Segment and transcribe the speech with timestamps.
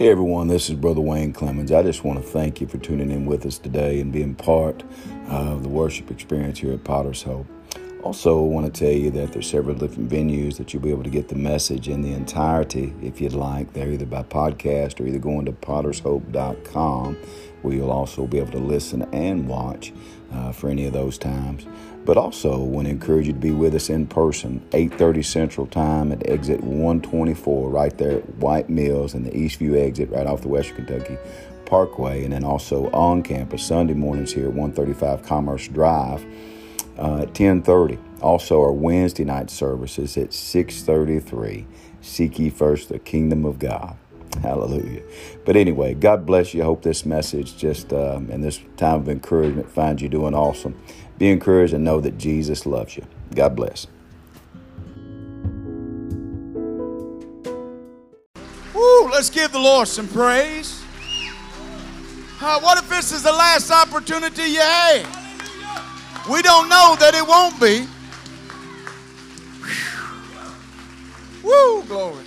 [0.00, 1.70] Hey everyone, this is Brother Wayne Clemens.
[1.70, 4.82] I just want to thank you for tuning in with us today and being part
[5.28, 7.46] of the worship experience here at Potter's Hope.
[8.02, 11.10] Also, want to tell you that there's several different venues that you'll be able to
[11.10, 13.74] get the message in the entirety if you'd like.
[13.74, 17.16] They're either by podcast or either going to pottershope.com
[17.60, 19.92] where you'll also be able to listen and watch
[20.32, 21.66] uh, for any of those times.
[22.04, 26.12] But also want to encourage you to be with us in person, 8:30 Central Time
[26.12, 30.48] at exit 124, right there at White Mills and the Eastview exit, right off the
[30.48, 31.18] Western Kentucky
[31.66, 36.24] Parkway, and then also on campus Sunday mornings here at 135 Commerce Drive
[36.98, 37.98] uh, at 10:30.
[38.20, 41.66] Also, our Wednesday night services at 6:33.
[42.00, 43.96] Seek ye first the kingdom of God.
[44.42, 45.02] Hallelujah.
[45.44, 46.62] But anyway, God bless you.
[46.62, 50.80] I hope this message just um, and this time of encouragement finds you doing awesome.
[51.18, 53.04] Be encouraged and know that Jesus loves you.
[53.34, 53.86] God bless.
[58.74, 60.82] Woo, let's give the Lord some praise.
[62.42, 65.20] Uh, what if this is the last opportunity you have?
[66.30, 67.86] We don't know that it won't be.
[71.42, 72.24] Woo, glory.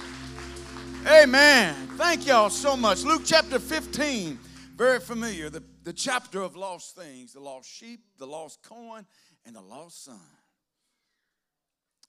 [1.08, 1.83] Amen.
[1.96, 3.04] Thank y'all so much.
[3.04, 4.40] Luke chapter 15,
[4.76, 5.52] very familiar.
[5.52, 9.06] The, the chapter of lost things the lost sheep, the lost coin,
[9.46, 10.20] and the lost son.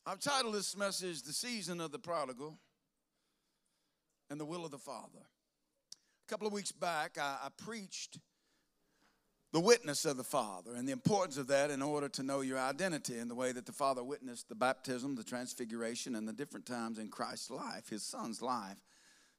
[0.07, 2.59] I've titled this message The Season of the Prodigal
[4.31, 5.19] and the Will of the Father.
[5.19, 8.19] A couple of weeks back, I, I preached
[9.53, 12.59] the witness of the Father and the importance of that in order to know your
[12.59, 16.65] identity and the way that the Father witnessed the baptism, the transfiguration, and the different
[16.65, 18.83] times in Christ's life, his son's life,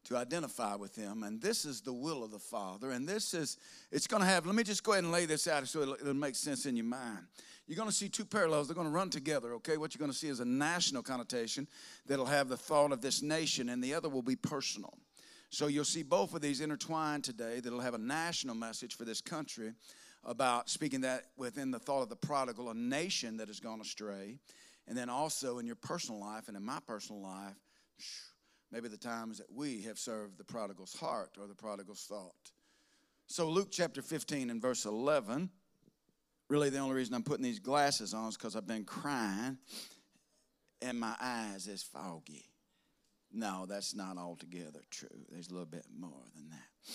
[0.06, 1.24] to identify with him.
[1.24, 2.92] And this is the will of the Father.
[2.92, 3.58] And this is,
[3.92, 5.94] it's going to have, let me just go ahead and lay this out so it'll,
[5.96, 7.20] it'll make sense in your mind.
[7.68, 8.68] You're going to see two parallels.
[8.68, 9.78] They're going to run together, okay?
[9.78, 11.68] What you're going to see is a national connotation
[12.06, 14.98] that'll have the thought of this nation, and the other will be personal.
[15.50, 19.22] So you'll see both of these intertwined today that'll have a national message for this
[19.22, 19.74] country
[20.24, 24.38] about speaking that within the thought of the prodigal, a nation that has gone astray.
[24.88, 27.56] And then also in your personal life and in my personal life,
[28.72, 32.52] maybe the times that we have served the prodigal's heart or the prodigal's thought.
[33.28, 35.50] So, Luke chapter 15 and verse 11,
[36.50, 39.58] really the only reason I'm putting these glasses on is because I've been crying
[40.82, 42.46] and my eyes is foggy.
[43.34, 45.26] No, that's not altogether true.
[45.30, 46.94] There's a little bit more than that.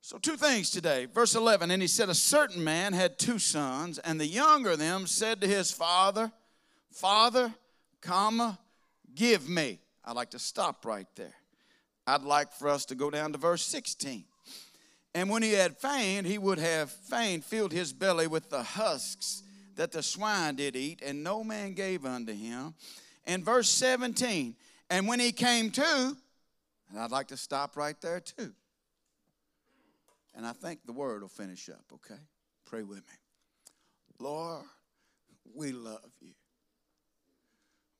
[0.00, 1.06] So, two things today.
[1.06, 4.78] Verse 11, and he said, A certain man had two sons, and the younger of
[4.78, 6.32] them said to his father,
[6.92, 7.54] Father,
[8.00, 8.58] comma,
[9.14, 9.78] give me.
[10.04, 11.34] I'd like to stop right there.
[12.06, 14.24] I'd like for us to go down to verse 16.
[15.14, 19.42] And when he had fain, he would have fain filled his belly with the husks
[19.76, 22.74] that the swine did eat, and no man gave unto him.
[23.26, 24.56] And verse 17,
[24.90, 26.16] and when he came to,
[26.90, 28.52] and I'd like to stop right there too.
[30.34, 32.20] And I think the word will finish up, okay?
[32.64, 33.14] Pray with me.
[34.18, 34.64] Lord,
[35.54, 36.32] we love you.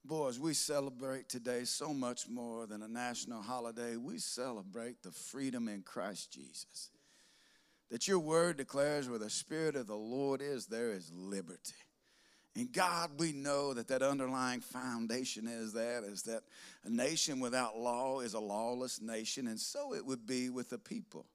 [0.04, 3.96] Boys, we celebrate today so much more than a national holiday.
[3.96, 6.90] We celebrate the freedom in Christ Jesus.
[7.90, 11.74] That your word declares where the Spirit of the Lord is, there is liberty.
[12.56, 16.42] And God, we know that that underlying foundation is that, is that
[16.84, 20.78] a nation without law is a lawless nation, and so it would be with the
[20.78, 21.26] people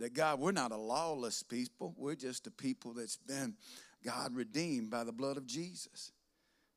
[0.00, 1.94] that God, we're not a lawless people.
[1.96, 3.54] We're just a people that's been,
[4.02, 6.12] God, redeemed by the blood of Jesus.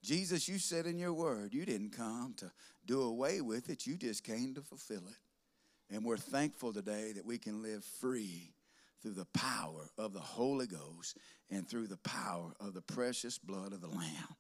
[0.03, 2.51] Jesus, you said in your word, you didn't come to
[2.85, 5.93] do away with it, you just came to fulfill it.
[5.93, 8.53] And we're thankful today that we can live free
[9.01, 11.17] through the power of the Holy Ghost
[11.49, 14.35] and through the power of the precious blood of the Lamb.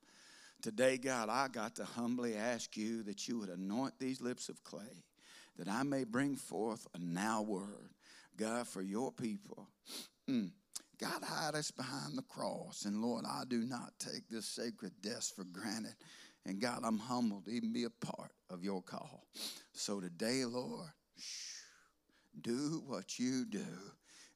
[0.61, 4.63] Today, God, I got to humbly ask you that you would anoint these lips of
[4.63, 5.05] clay,
[5.57, 7.93] that I may bring forth a now word
[8.37, 9.69] God, for your people.
[10.29, 10.51] Mm.
[11.03, 12.85] God, hide us behind the cross.
[12.85, 15.95] And Lord, I do not take this sacred death for granted.
[16.45, 19.25] And God, I'm humbled to even be a part of your call.
[19.73, 20.87] So today, Lord,
[22.39, 23.65] do what you do.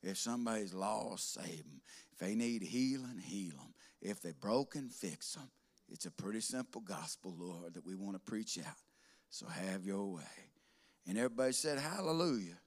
[0.04, 1.81] If somebody's lost, save them.
[2.12, 3.74] If they need healing, heal them.
[4.02, 5.50] If they're broken, fix them.
[5.90, 8.75] It's a pretty simple gospel, Lord, that we want to preach out.
[9.30, 10.24] So have your way.
[11.08, 12.58] And everybody said, Hallelujah.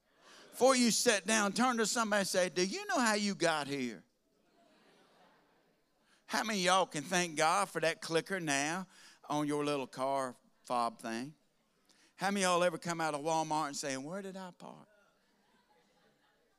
[0.50, 3.66] Before you sit down, turn to somebody and say, Do you know how you got
[3.66, 4.02] here?
[6.26, 8.86] How many y'all can thank God for that clicker now
[9.28, 11.32] on your little car fob thing?
[12.16, 14.86] How many y'all ever come out of Walmart and saying, Where did I park?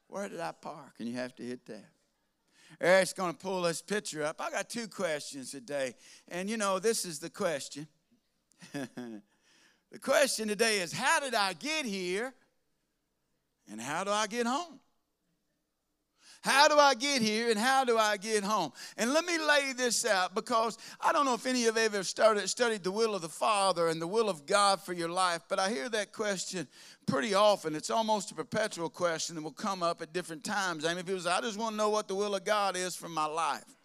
[0.08, 0.96] Where did I park?
[1.00, 1.86] And you have to hit that.
[2.82, 4.42] Eric's going to pull this picture up.
[4.42, 5.94] I got two questions today.
[6.28, 7.88] And you know, this is the question.
[8.74, 12.34] the question today is How did I get here?
[13.70, 14.80] And how do I get home?
[16.42, 18.74] How do I get here and how do I get home?
[18.98, 21.94] And let me lay this out because I don't know if any of you have
[21.94, 25.10] ever started, studied the will of the Father and the will of God for your
[25.10, 26.68] life, but I hear that question
[27.06, 27.76] pretty often.
[27.76, 30.84] It's almost a perpetual question that will come up at different times.
[30.84, 32.96] I mean, people say, I just want to know what the will of God is
[32.96, 33.78] for my life.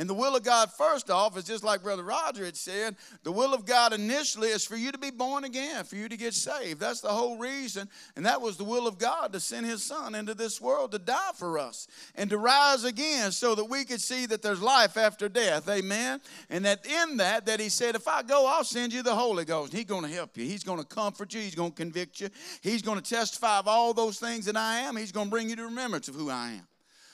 [0.00, 3.30] And the will of God, first off, is just like Brother Roger had said, the
[3.30, 6.32] will of God initially is for you to be born again, for you to get
[6.32, 6.80] saved.
[6.80, 7.86] That's the whole reason.
[8.16, 10.98] And that was the will of God to send his son into this world to
[10.98, 14.96] die for us and to rise again so that we could see that there's life
[14.96, 15.68] after death.
[15.68, 16.22] Amen.
[16.48, 19.44] And that in that, that he said, if I go, I'll send you the Holy
[19.44, 19.70] Ghost.
[19.70, 20.46] He's going to help you.
[20.46, 21.42] He's going to comfort you.
[21.42, 22.30] He's going to convict you.
[22.62, 24.96] He's going to testify of all those things that I am.
[24.96, 26.66] He's going to bring you to remembrance of who I am.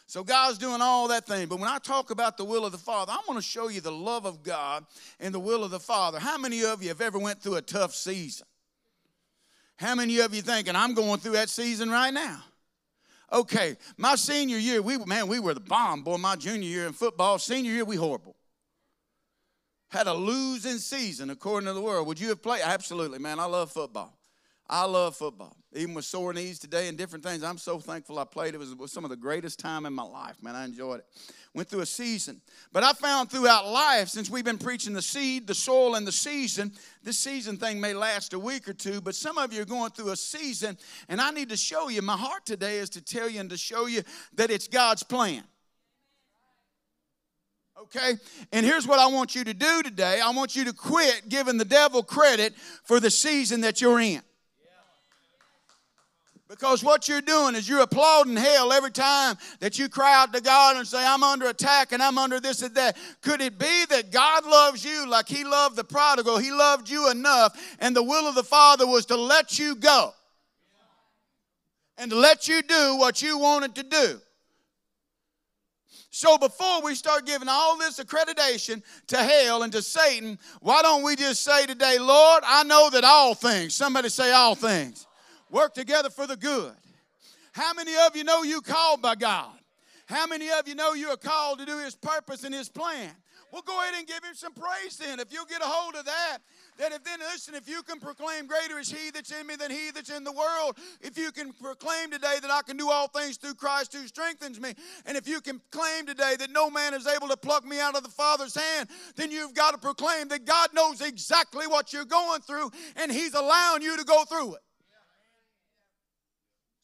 [0.06, 1.48] So God's doing all that thing.
[1.48, 3.80] But when I talk about the will of the Father, I want to show you
[3.80, 4.86] the love of God
[5.18, 6.20] and the will of the Father.
[6.20, 8.46] How many of you have ever went through a tough season?
[9.76, 12.42] How many of you thinking I'm going through that season right now?
[13.32, 16.02] Okay, my senior year, we man, we were the bomb.
[16.02, 18.36] Boy, my junior year in football, senior year, we horrible.
[19.88, 22.06] Had a losing season according to the world.
[22.06, 22.62] Would you have played?
[22.64, 23.40] Absolutely, man.
[23.40, 24.15] I love football.
[24.68, 25.56] I love football.
[25.74, 28.54] Even with sore knees today and different things, I'm so thankful I played.
[28.54, 30.56] It was, some of the greatest time in my life, man.
[30.56, 31.06] I enjoyed it.
[31.54, 32.40] Went through a season.
[32.72, 36.12] But I found throughout life, since we've been preaching the seed, the soil, and the
[36.12, 36.72] season,
[37.04, 39.90] this season thing may last a week or two, but some of you are going
[39.92, 40.76] through a season,
[41.08, 42.02] and I need to show you.
[42.02, 44.02] My heart today is to tell you and to show you
[44.34, 45.44] that it's God's plan.
[47.82, 48.14] Okay?
[48.52, 51.58] And here's what I want you to do today I want you to quit giving
[51.58, 52.54] the devil credit
[52.84, 54.22] for the season that you're in.
[56.48, 60.40] Because what you're doing is you're applauding hell every time that you cry out to
[60.40, 62.96] God and say, I'm under attack and I'm under this and that.
[63.20, 66.38] Could it be that God loves you like He loved the prodigal?
[66.38, 70.14] He loved you enough, and the will of the Father was to let you go
[71.98, 74.20] and to let you do what you wanted to do.
[76.10, 81.02] So before we start giving all this accreditation to hell and to Satan, why don't
[81.02, 85.05] we just say today, Lord, I know that all things, somebody say all things
[85.56, 86.74] work together for the good.
[87.52, 89.58] How many of you know you called by God?
[90.06, 93.10] How many of you know you are called to do His purpose and His plan?
[93.50, 95.18] Well, go ahead and give Him some praise then.
[95.18, 96.38] If you'll get a hold of that,
[96.76, 99.70] that if then listen, if you can proclaim greater is He that's in me than
[99.70, 103.08] He that's in the world, if you can proclaim today that I can do all
[103.08, 104.74] things through Christ who strengthens me,
[105.06, 107.96] and if you can claim today that no man is able to pluck me out
[107.96, 112.04] of the Father's hand, then you've got to proclaim that God knows exactly what you're
[112.04, 114.60] going through, and He's allowing you to go through it.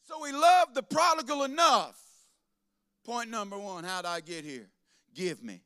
[0.03, 1.99] So he loved the prodigal enough.
[3.05, 4.69] Point number one how did I get here?
[5.13, 5.61] Give me.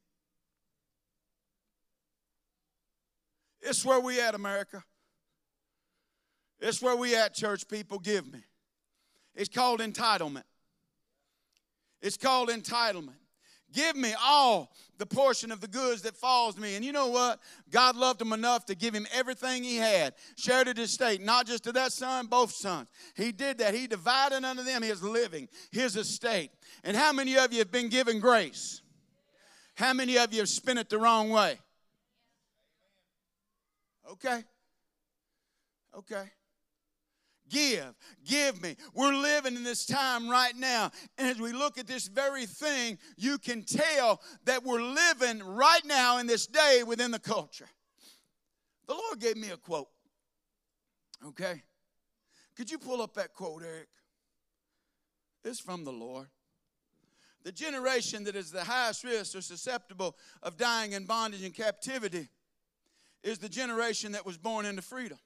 [3.61, 4.83] It's where we at, America.
[6.59, 7.99] It's where we at, church people.
[7.99, 8.39] Give me.
[9.35, 10.43] It's called entitlement.
[12.01, 13.19] It's called entitlement.
[13.73, 16.75] Give me all the portion of the goods that falls me.
[16.75, 17.39] And you know what?
[17.69, 21.63] God loved him enough to give him everything he had, shared his estate, not just
[21.65, 22.87] to that son, both sons.
[23.15, 23.73] He did that.
[23.75, 26.51] He divided unto them his living, his estate.
[26.83, 28.81] And how many of you have been given grace?
[29.75, 31.59] How many of you have spent it the wrong way?
[34.11, 34.43] Okay.
[35.95, 36.23] Okay.
[37.49, 37.93] Give,
[38.25, 38.75] give me.
[38.93, 40.91] We're living in this time right now.
[41.17, 45.85] And as we look at this very thing, you can tell that we're living right
[45.85, 47.69] now in this day within the culture.
[48.87, 49.87] The Lord gave me a quote.
[51.25, 51.61] Okay?
[52.55, 53.87] Could you pull up that quote, Eric?
[55.43, 56.27] It's from the Lord.
[57.43, 62.27] The generation that is the highest risk or susceptible of dying in bondage and captivity
[63.23, 65.17] is the generation that was born into freedom.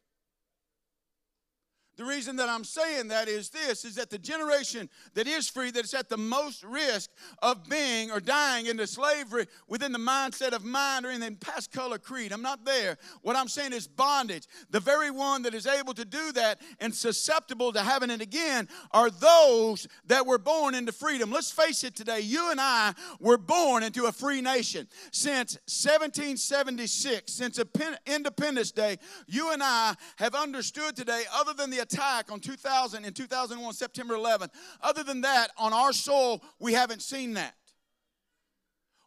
[1.97, 5.71] The reason that I'm saying that is this is that the generation that is free,
[5.71, 7.09] that is at the most risk
[7.41, 11.71] of being or dying into slavery within the mindset of mind or in the past
[11.71, 12.31] color creed.
[12.31, 12.97] I'm not there.
[13.21, 14.47] What I'm saying is bondage.
[14.69, 18.69] The very one that is able to do that and susceptible to having it again
[18.91, 21.29] are those that were born into freedom.
[21.29, 24.87] Let's face it today, you and I were born into a free nation.
[25.11, 27.59] Since 1776, since
[28.05, 33.15] Independence Day, you and I have understood today, other than the attack on 2000 and
[33.15, 34.49] 2001, September 11th.
[34.81, 37.55] Other than that, on our soul, we haven't seen that.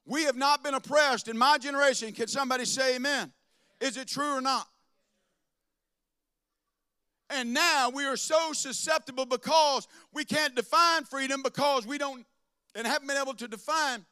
[0.07, 2.13] We have not been oppressed in my generation.
[2.13, 3.33] Can somebody say amen?
[3.81, 4.67] Is it true or not?
[7.31, 12.27] And now we are so susceptible because we can't define freedom because we don't
[12.75, 14.05] and haven't been able to define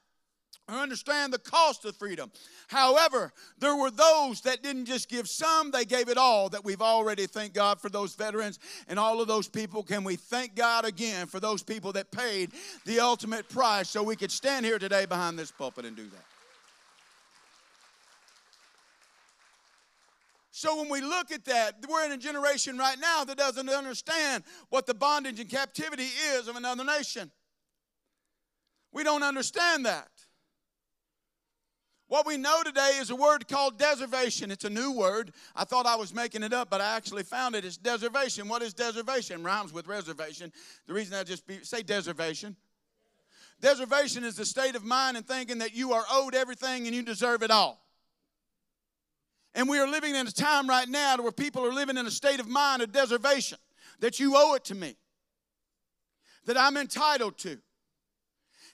[0.68, 2.30] or understand the cost of freedom.
[2.68, 6.48] However, there were those that didn't just give some, they gave it all.
[6.48, 9.82] That we've already thank God for those veterans and all of those people.
[9.82, 12.52] Can we thank God again for those people that paid
[12.84, 16.24] the ultimate price so we could stand here today behind this pulpit and do that?
[20.54, 24.44] So when we look at that, we're in a generation right now that doesn't understand
[24.68, 27.32] what the bondage and captivity is of another nation.
[28.92, 30.11] We don't understand that.
[32.12, 34.50] What we know today is a word called deservation.
[34.50, 35.32] It's a new word.
[35.56, 37.64] I thought I was making it up, but I actually found it.
[37.64, 38.48] It's deservation.
[38.48, 39.42] What is deservation?
[39.42, 40.52] Rhymes with reservation.
[40.86, 42.54] The reason I just be, say deservation.
[43.62, 47.02] Deservation is the state of mind and thinking that you are owed everything and you
[47.02, 47.80] deserve it all.
[49.54, 52.10] And we are living in a time right now where people are living in a
[52.10, 53.56] state of mind of deservation
[54.00, 54.96] that you owe it to me,
[56.44, 57.56] that I'm entitled to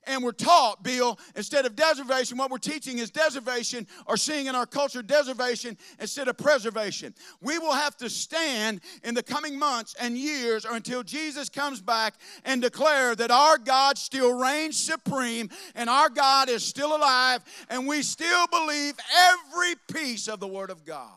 [0.08, 4.54] and we're taught, Bill, instead of deservation, what we're teaching is deservation or seeing in
[4.54, 7.14] our culture deservation instead of preservation.
[7.40, 11.80] We will have to stand in the coming months and years or until Jesus comes
[11.80, 17.42] back and declare that our God still reigns supreme and our God is still alive
[17.68, 21.12] and we still believe every piece of the Word of God.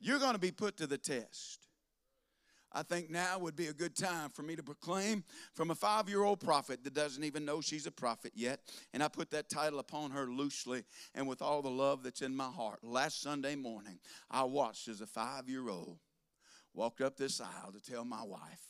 [0.00, 1.61] You're going to be put to the test.
[2.74, 5.24] I think now would be a good time for me to proclaim
[5.54, 8.60] from a five year old prophet that doesn't even know she's a prophet yet.
[8.92, 12.34] And I put that title upon her loosely and with all the love that's in
[12.34, 12.80] my heart.
[12.82, 13.98] Last Sunday morning,
[14.30, 15.98] I watched as a five year old
[16.74, 18.66] walked up this aisle to tell my wife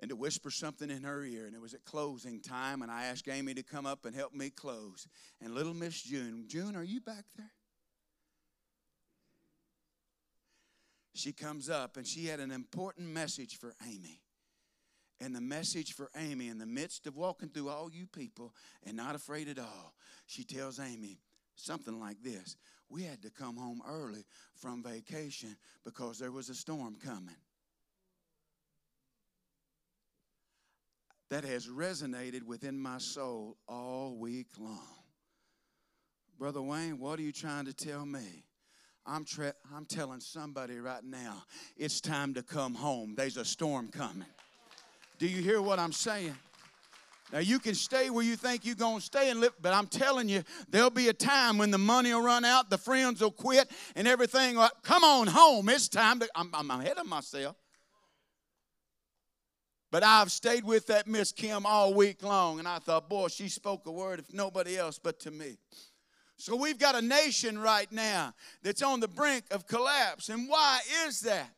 [0.00, 1.46] and to whisper something in her ear.
[1.46, 4.34] And it was at closing time, and I asked Amy to come up and help
[4.34, 5.06] me close.
[5.40, 7.52] And little Miss June, June, are you back there?
[11.14, 14.20] She comes up and she had an important message for Amy.
[15.20, 18.54] And the message for Amy, in the midst of walking through all you people
[18.84, 19.94] and not afraid at all,
[20.26, 21.20] she tells Amy
[21.54, 22.56] something like this
[22.88, 24.24] We had to come home early
[24.56, 27.36] from vacation because there was a storm coming.
[31.30, 35.02] That has resonated within my soul all week long.
[36.38, 38.44] Brother Wayne, what are you trying to tell me?
[39.06, 41.42] I'm, tra- I'm telling somebody right now,
[41.76, 43.14] it's time to come home.
[43.16, 44.28] There's a storm coming.
[45.18, 46.36] Do you hear what I'm saying?
[47.32, 50.28] Now you can stay where you think you're gonna stay and live, but I'm telling
[50.28, 53.70] you, there'll be a time when the money will run out, the friends will quit,
[53.96, 54.56] and everything.
[54.56, 55.70] Will, come on home.
[55.70, 56.28] It's time to.
[56.34, 57.56] I'm, I'm ahead of myself.
[59.90, 63.48] But I've stayed with that Miss Kim all week long, and I thought, boy, she
[63.48, 65.56] spoke a word if nobody else but to me.
[66.42, 68.34] So we've got a nation right now
[68.64, 70.28] that's on the brink of collapse.
[70.28, 71.48] And why is that?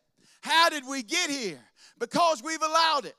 [0.42, 1.58] How did we get here?
[1.98, 3.16] Because we've allowed it.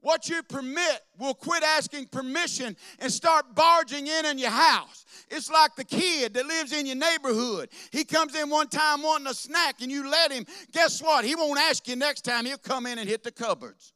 [0.00, 5.04] What you permit will quit asking permission and start barging in in your house.
[5.28, 7.68] It's like the kid that lives in your neighborhood.
[7.92, 10.46] He comes in one time wanting a snack and you let him.
[10.72, 11.24] Guess what?
[11.24, 12.44] He won't ask you next time.
[12.44, 13.92] He'll come in and hit the cupboards.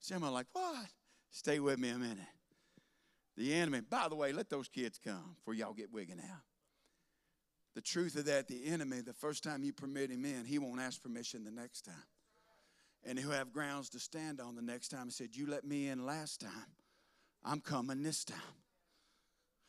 [0.00, 0.86] Some are like, what?
[1.30, 2.33] Stay with me a minute.
[3.36, 6.42] The enemy, by the way, let those kids come before y'all get wigging out.
[7.74, 10.80] The truth of that, the enemy, the first time you permit him in, he won't
[10.80, 11.94] ask permission the next time.
[13.04, 15.06] And he'll have grounds to stand on the next time.
[15.06, 16.50] He said, You let me in last time.
[17.44, 18.38] I'm coming this time.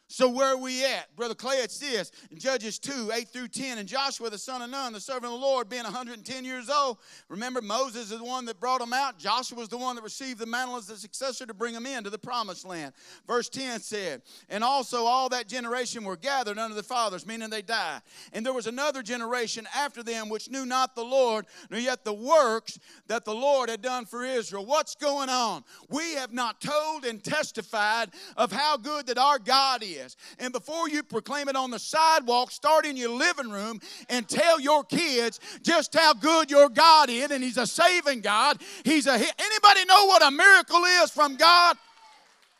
[0.07, 1.13] So where are we at?
[1.15, 2.11] Brother Clay, it's this.
[2.29, 5.31] In Judges 2, 8 through 10, and Joshua the son of Nun, the servant of
[5.31, 6.99] the Lord, being 110 years old.
[7.27, 9.17] Remember, Moses is the one that brought him out.
[9.17, 12.11] Joshua was the one that received the mantle as the successor to bring him into
[12.11, 12.93] the promised land.
[13.25, 17.63] Verse 10 said, And also all that generation were gathered unto the fathers, meaning they
[17.63, 18.01] died.
[18.31, 22.13] And there was another generation after them which knew not the Lord, nor yet the
[22.13, 24.67] works that the Lord had done for Israel.
[24.67, 25.63] What's going on?
[25.89, 30.15] We have not told and testified of how good that our God is is.
[30.39, 34.59] And before you proclaim it on the sidewalk, start in your living room and tell
[34.59, 37.31] your kids just how good your God is.
[37.31, 38.61] And He's a saving God.
[38.83, 41.77] He's a anybody know what a miracle is from God?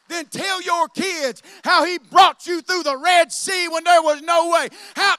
[0.08, 4.22] Then tell your kids how He brought you through the Red Sea when there was
[4.22, 4.70] no way.
[4.96, 5.16] How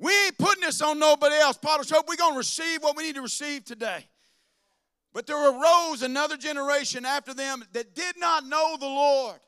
[0.00, 1.58] We ain't putting this on nobody else.
[1.58, 4.09] Potter's Hope, we're going to receive what we need to receive today.
[5.12, 9.40] But there arose another generation after them that did not know the Lord.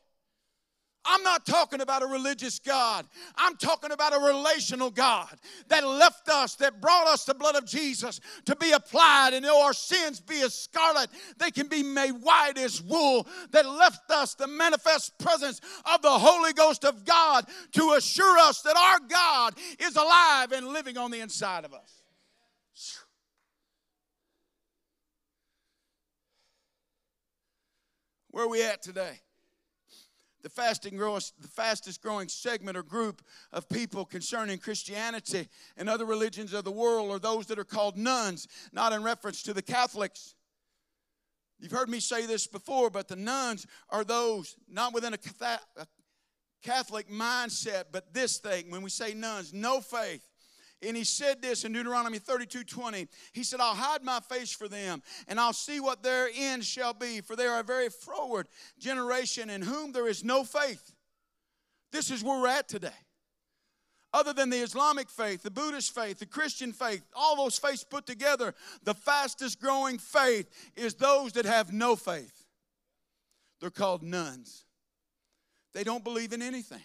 [1.04, 3.07] I'm not talking about a religious God.
[3.37, 5.35] I'm talking about a relational God
[5.69, 9.64] that left us, that brought us the blood of Jesus to be applied, and though
[9.64, 13.26] our sins be as scarlet, they can be made white as wool.
[13.50, 15.61] That left us the manifest presence
[15.92, 20.69] of the Holy Ghost of God to assure us that our God is alive and
[20.69, 22.01] living on the inside of us.
[28.32, 29.20] Where are we at today?
[30.42, 33.22] The, fasting the fastest growing segment or group
[33.52, 37.96] of people concerning Christianity and other religions of the world are those that are called
[37.96, 40.34] nuns, not in reference to the Catholics.
[41.60, 45.18] You've heard me say this before, but the nuns are those not within a
[46.60, 50.26] Catholic mindset, but this thing, when we say nuns, no faith.
[50.86, 53.08] And he said this in Deuteronomy 32 20.
[53.32, 56.92] He said, I'll hide my face for them, and I'll see what their end shall
[56.92, 58.48] be, for they are a very froward
[58.78, 60.92] generation in whom there is no faith.
[61.92, 62.90] This is where we're at today.
[64.14, 68.04] Other than the Islamic faith, the Buddhist faith, the Christian faith, all those faiths put
[68.04, 72.46] together, the fastest growing faith is those that have no faith.
[73.60, 74.64] They're called nuns.
[75.72, 76.82] They don't believe in anything.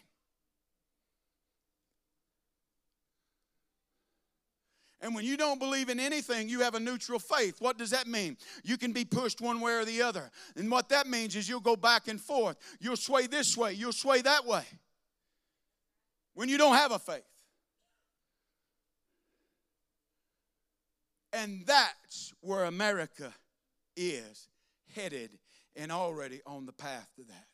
[5.08, 7.62] And when you don't believe in anything, you have a neutral faith.
[7.62, 8.36] What does that mean?
[8.66, 10.30] You can be pushed one way or the other.
[10.58, 12.58] And what that means is you'll go back and forth.
[12.82, 14.64] You'll sway this way, you'll sway that way.
[16.34, 17.24] When you don't have a faith.
[21.32, 23.34] And that's where America
[23.96, 24.50] is
[24.94, 25.30] headed
[25.78, 27.48] and already on the path to that.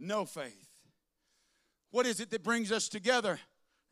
[0.00, 0.70] No faith.
[1.90, 3.38] What is it that brings us together?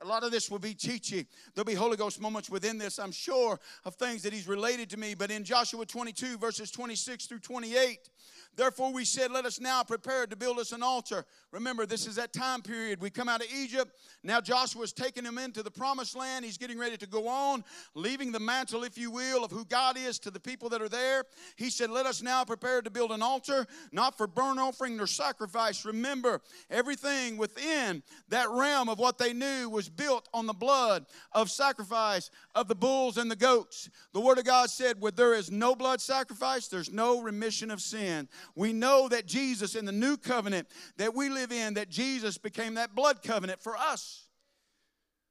[0.03, 1.27] A lot of this will be teaching.
[1.55, 4.97] There'll be Holy Ghost moments within this, I'm sure, of things that He's related to
[4.97, 5.15] me.
[5.15, 8.09] But in Joshua 22, verses 26 through 28,
[8.57, 11.25] Therefore, we said, Let us now prepare to build us an altar.
[11.53, 13.01] Remember, this is that time period.
[13.01, 13.93] We come out of Egypt.
[14.23, 16.45] Now Joshua's taking them into the promised land.
[16.45, 17.65] He's getting ready to go on,
[17.95, 20.89] leaving the mantle, if you will, of who God is to the people that are
[20.89, 21.25] there.
[21.57, 25.07] He said, Let us now prepare to build an altar, not for burnt offering nor
[25.07, 25.85] sacrifice.
[25.85, 31.51] Remember, everything within that realm of what they knew was built on the blood of
[31.51, 33.91] sacrifice of the bulls and the goats.
[34.13, 37.81] The Word of God said, Where there is no blood sacrifice, there's no remission of
[37.81, 38.29] sin.
[38.55, 42.75] We know that Jesus in the new covenant that we live in, that Jesus became
[42.75, 44.27] that blood covenant for us.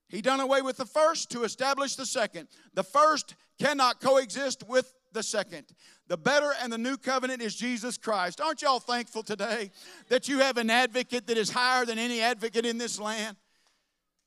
[0.10, 2.47] He done away with the first to establish the second.
[2.73, 5.65] The first cannot coexist with the second.
[6.07, 8.41] The better and the new covenant is Jesus Christ.
[8.41, 9.71] Aren't y'all thankful today
[10.10, 13.38] that you have an advocate that is higher than any advocate in this land?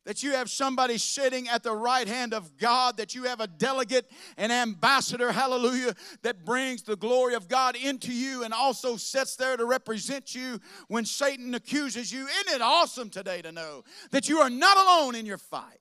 [0.05, 3.47] That you have somebody sitting at the right hand of God, that you have a
[3.47, 9.37] delegate, an ambassador, hallelujah, that brings the glory of God into you and also sits
[9.37, 12.27] there to represent you when Satan accuses you.
[12.27, 15.79] Isn't it awesome today to know that you are not alone in your fight?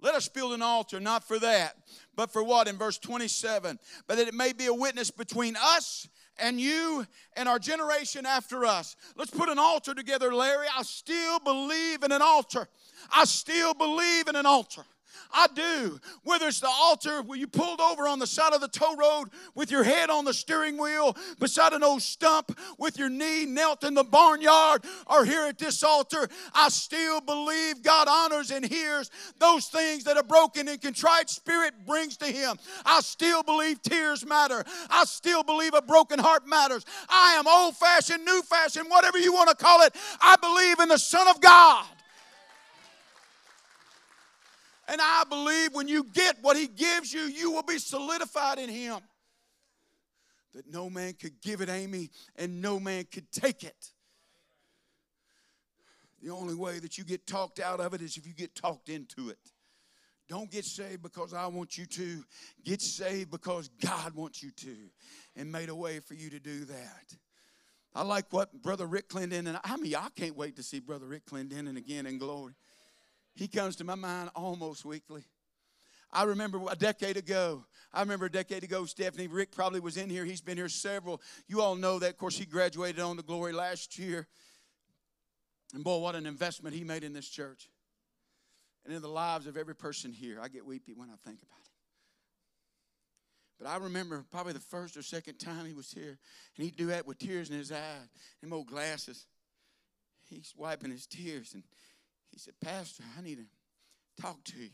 [0.00, 1.74] Let us build an altar, not for that,
[2.14, 2.68] but for what?
[2.68, 6.08] In verse 27, but that it may be a witness between us
[6.38, 8.96] and you and our generation after us.
[9.16, 10.66] Let's put an altar together, Larry.
[10.76, 12.68] I still believe in an altar.
[13.10, 14.82] I still believe in an altar.
[15.32, 16.00] I do.
[16.24, 19.28] Whether it's the altar where you pulled over on the side of the tow road
[19.54, 23.84] with your head on the steering wheel beside an old stump with your knee knelt
[23.84, 29.10] in the barnyard or here at this altar, I still believe God honors and hears
[29.38, 32.56] those things that a broken and contrite spirit brings to Him.
[32.84, 34.64] I still believe tears matter.
[34.90, 36.84] I still believe a broken heart matters.
[37.08, 39.94] I am old fashioned, new fashioned, whatever you want to call it.
[40.20, 41.86] I believe in the Son of God.
[44.88, 48.70] And I believe when you get what He gives you, you will be solidified in
[48.70, 48.98] Him.
[50.54, 53.92] That no man could give it, Amy, and no man could take it.
[56.22, 58.88] The only way that you get talked out of it is if you get talked
[58.88, 59.38] into it.
[60.28, 62.24] Don't get saved because I want you to.
[62.64, 64.76] Get saved because God wants you to
[65.36, 67.14] and made a way for you to do that.
[67.94, 71.06] I like what Brother Rick Clinton, and I mean, I can't wait to see Brother
[71.06, 72.54] Rick Clinton and again in glory.
[73.38, 75.22] He comes to my mind almost weekly.
[76.12, 77.64] I remember a decade ago.
[77.92, 79.28] I remember a decade ago, Stephanie.
[79.28, 80.24] Rick probably was in here.
[80.24, 81.22] He's been here several.
[81.46, 82.10] You all know that.
[82.10, 84.26] Of course, he graduated on the glory last year.
[85.72, 87.68] And boy, what an investment he made in this church
[88.84, 90.40] and in the lives of every person here.
[90.42, 91.70] I get weepy when I think about it.
[93.60, 96.18] But I remember probably the first or second time he was here,
[96.56, 98.08] and he'd do that with tears in his eyes,
[98.42, 99.26] and old glasses.
[100.28, 101.62] He's wiping his tears, and
[102.30, 104.70] he said, Pastor, I need to talk to you.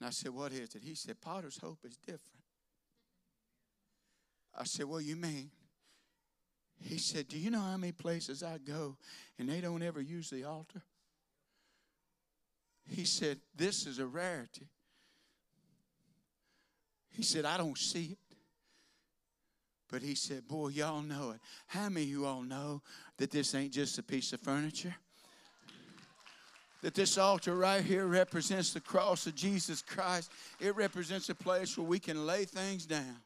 [0.00, 0.82] And I said, What is it?
[0.82, 2.20] He said, Potter's Hope is different.
[4.58, 5.50] I said, What do you mean?
[6.78, 8.96] He said, Do you know how many places I go
[9.38, 10.82] and they don't ever use the altar?
[12.88, 14.68] He said, This is a rarity.
[17.10, 18.18] He said, I don't see it.
[19.90, 21.40] But he said, Boy, y'all know it.
[21.66, 22.82] How many of you all know
[23.18, 24.94] that this ain't just a piece of furniture?
[26.86, 30.30] That this altar right here represents the cross of Jesus Christ.
[30.60, 33.16] It represents a place where we can lay things down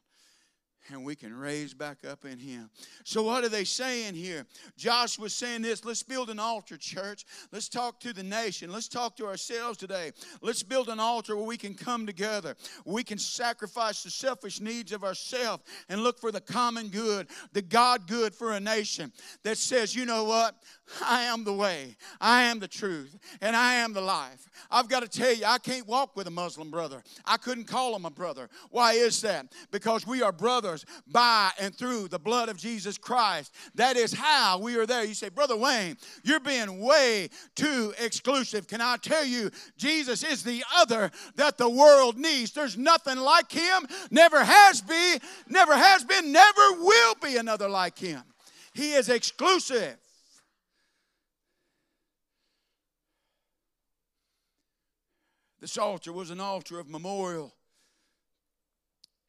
[0.91, 2.69] and we can raise back up in him.
[3.03, 4.45] So what are they saying here?
[4.77, 7.25] Josh was saying this, let's build an altar, church.
[7.51, 8.71] Let's talk to the nation.
[8.71, 10.11] Let's talk to ourselves today.
[10.41, 12.55] Let's build an altar where we can come together.
[12.85, 17.61] We can sacrifice the selfish needs of ourselves and look for the common good, the
[17.61, 19.11] God good for a nation
[19.43, 20.55] that says, you know what?
[21.05, 24.49] I am the way, I am the truth, and I am the life.
[24.69, 27.01] I've got to tell you, I can't walk with a Muslim brother.
[27.25, 28.49] I couldn't call him a brother.
[28.69, 29.47] Why is that?
[29.71, 33.53] Because we are brothers by and through the blood of Jesus Christ.
[33.75, 35.03] That is how we are there.
[35.03, 38.67] You say, Brother Wayne, you're being way too exclusive.
[38.67, 42.51] Can I tell you, Jesus is the other that the world needs.
[42.51, 47.97] There's nothing like him, never has been, never has been, never will be another like
[47.97, 48.21] him.
[48.73, 49.97] He is exclusive.
[55.59, 57.53] This altar was an altar of memorial.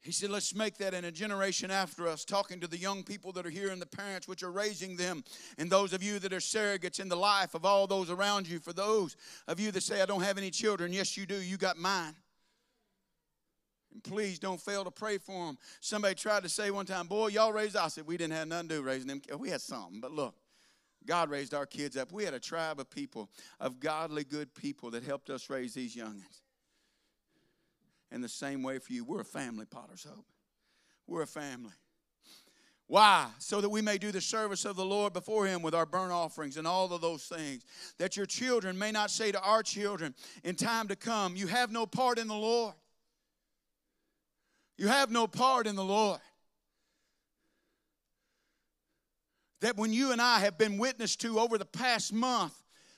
[0.03, 3.31] He said, Let's make that in a generation after us, talking to the young people
[3.31, 5.23] that are here and the parents which are raising them,
[5.57, 8.59] and those of you that are surrogates in the life of all those around you.
[8.59, 9.15] For those
[9.47, 11.41] of you that say, I don't have any children, yes, you do.
[11.41, 12.15] You got mine.
[13.93, 15.57] And please don't fail to pray for them.
[15.79, 17.77] Somebody tried to say one time, Boy, y'all raised.
[17.77, 19.21] I said, We didn't have nothing to do raising them.
[19.39, 20.35] We had something, but look.
[21.05, 22.13] God raised our kids up.
[22.13, 25.97] We had a tribe of people, of godly, good people that helped us raise these
[25.97, 26.42] youngins.
[28.13, 29.03] And the same way for you.
[29.03, 30.25] We're a family, Potter's Hope.
[31.07, 31.73] We're a family.
[32.87, 33.27] Why?
[33.39, 36.13] So that we may do the service of the Lord before Him with our burnt
[36.13, 37.65] offerings and all of those things.
[37.97, 41.71] That your children may not say to our children in time to come, You have
[41.71, 42.75] no part in the Lord.
[44.77, 46.21] You have no part in the Lord.
[49.63, 52.53] that when you and I have been witness to over the past month,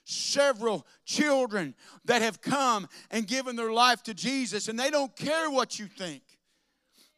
[0.06, 5.50] several children that have come and given their life to Jesus, and they don't care
[5.50, 6.22] what you think.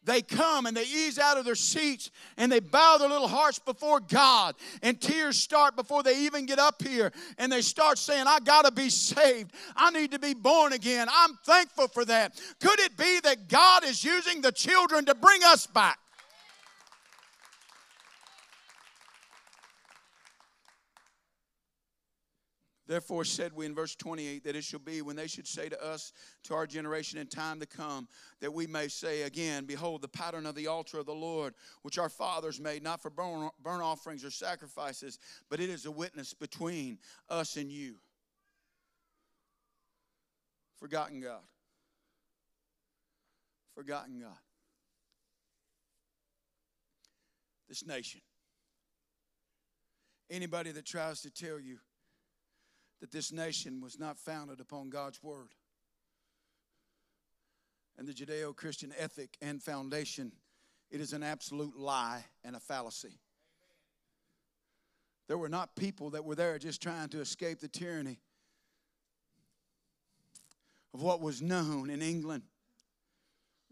[0.03, 3.59] They come and they ease out of their seats and they bow their little hearts
[3.59, 7.11] before God, and tears start before they even get up here.
[7.37, 9.51] And they start saying, I got to be saved.
[9.75, 11.09] I need to be born again.
[11.11, 12.41] I'm thankful for that.
[12.61, 15.99] Could it be that God is using the children to bring us back?
[22.87, 25.85] Therefore, said we in verse 28 that it shall be when they should say to
[25.85, 28.07] us, to our generation in time to come,
[28.39, 31.97] that we may say again, Behold, the pattern of the altar of the Lord, which
[31.97, 35.19] our fathers made, not for burnt offerings or sacrifices,
[35.49, 36.97] but it is a witness between
[37.29, 37.95] us and you.
[40.79, 41.41] Forgotten God.
[43.75, 44.37] Forgotten God.
[47.67, 48.21] This nation.
[50.29, 51.79] Anybody that tries to tell you
[52.99, 55.53] that this nation was not founded upon God's word
[57.97, 60.31] and the Judeo Christian ethic and foundation,
[60.91, 63.19] it is an absolute lie and a fallacy.
[65.27, 68.19] There were not people that were there just trying to escape the tyranny
[70.93, 72.43] of what was known in England.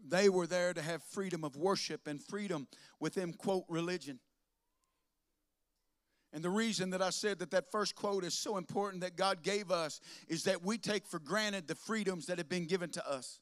[0.06, 2.68] They were there to have freedom of worship and freedom
[3.00, 4.18] within, quote, religion.
[6.32, 9.42] And the reason that I said that that first quote is so important that God
[9.42, 13.08] gave us is that we take for granted the freedoms that have been given to
[13.08, 13.40] us.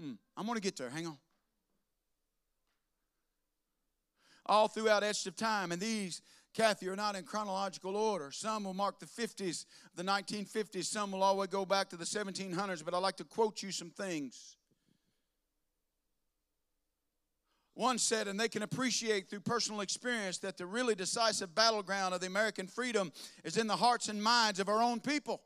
[0.00, 0.90] Mm, I'm going to get there.
[0.90, 1.18] Hang on.
[4.46, 6.20] All throughout Etched of Time, and these,
[6.52, 8.30] Kathy, are not in chronological order.
[8.32, 10.84] Some will mark the 50s, the 1950s.
[10.84, 13.90] Some will always go back to the 1700s, but I'd like to quote you some
[13.90, 14.56] things.
[17.74, 22.20] One said, and they can appreciate through personal experience that the really decisive battleground of
[22.20, 23.12] the American freedom
[23.44, 25.40] is in the hearts and minds of our own people.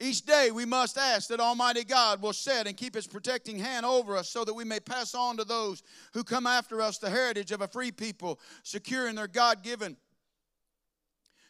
[0.00, 3.86] Each day we must ask that Almighty God will set and keep His protecting hand
[3.86, 7.10] over us so that we may pass on to those who come after us the
[7.10, 9.96] heritage of a free people, secure in their God given,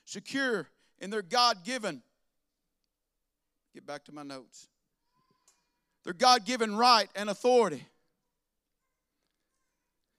[0.05, 2.03] secure in their God given.
[3.75, 4.69] Get back to my notes.
[6.05, 7.87] Their God given right and authority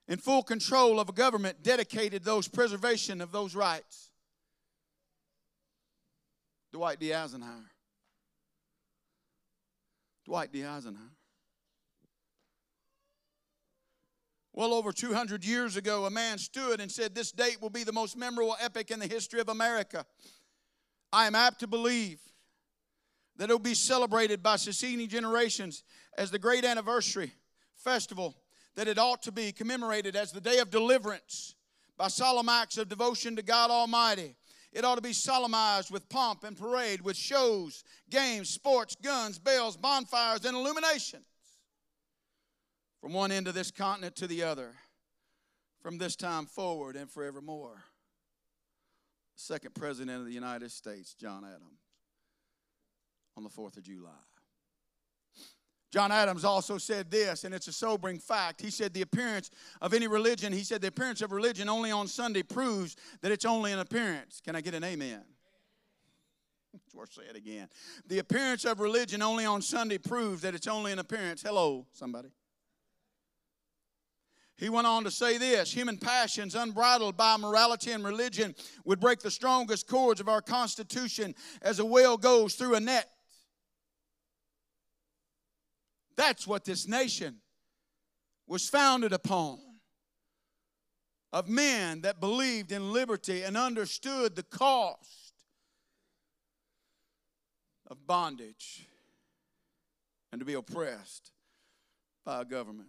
[0.08, 4.10] in full control of a government dedicated those preservation of those rights.
[6.72, 7.12] Dwight D.
[7.12, 7.70] Eisenhower.
[10.24, 10.64] Dwight D.
[10.64, 11.12] Eisenhower.
[14.52, 17.92] Well, over 200 years ago, a man stood and said, This date will be the
[17.92, 20.06] most memorable epic in the history of America.
[21.12, 22.20] I am apt to believe
[23.36, 25.84] that it will be celebrated by succeeding generations
[26.16, 27.32] as the great anniversary
[27.74, 28.34] festival
[28.76, 31.54] that it ought to be commemorated as the day of deliverance
[31.96, 34.36] by solemn acts of devotion to God Almighty.
[34.72, 39.76] It ought to be solemnized with pomp and parade, with shows, games, sports, guns, bells,
[39.76, 41.24] bonfires, and illuminations.
[43.00, 44.72] From one end of this continent to the other,
[45.80, 47.82] from this time forward and forevermore.
[49.36, 51.80] Second president of the United States, John Adams,
[53.36, 54.10] on the 4th of July.
[55.96, 58.60] John Adams also said this, and it's a sobering fact.
[58.60, 62.06] He said, The appearance of any religion, he said, the appearance of religion only on
[62.06, 64.42] Sunday proves that it's only an appearance.
[64.44, 65.22] Can I get an amen?
[66.84, 67.68] It's worth saying again.
[68.08, 71.40] The appearance of religion only on Sunday proves that it's only an appearance.
[71.40, 72.28] Hello, somebody.
[74.58, 78.54] He went on to say this human passions, unbridled by morality and religion,
[78.84, 83.08] would break the strongest cords of our Constitution as a whale goes through a net.
[86.16, 87.36] That's what this nation
[88.46, 89.58] was founded upon
[91.32, 95.34] of men that believed in liberty and understood the cost
[97.88, 98.86] of bondage
[100.32, 101.32] and to be oppressed
[102.24, 102.88] by a government.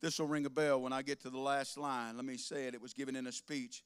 [0.00, 2.16] This will ring a bell when I get to the last line.
[2.16, 2.74] Let me say it.
[2.74, 3.84] It was given in a speech.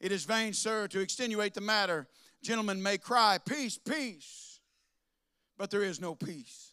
[0.00, 2.06] It is vain, sir, to extenuate the matter.
[2.42, 4.45] Gentlemen may cry, Peace, peace
[5.58, 6.72] but there is no peace.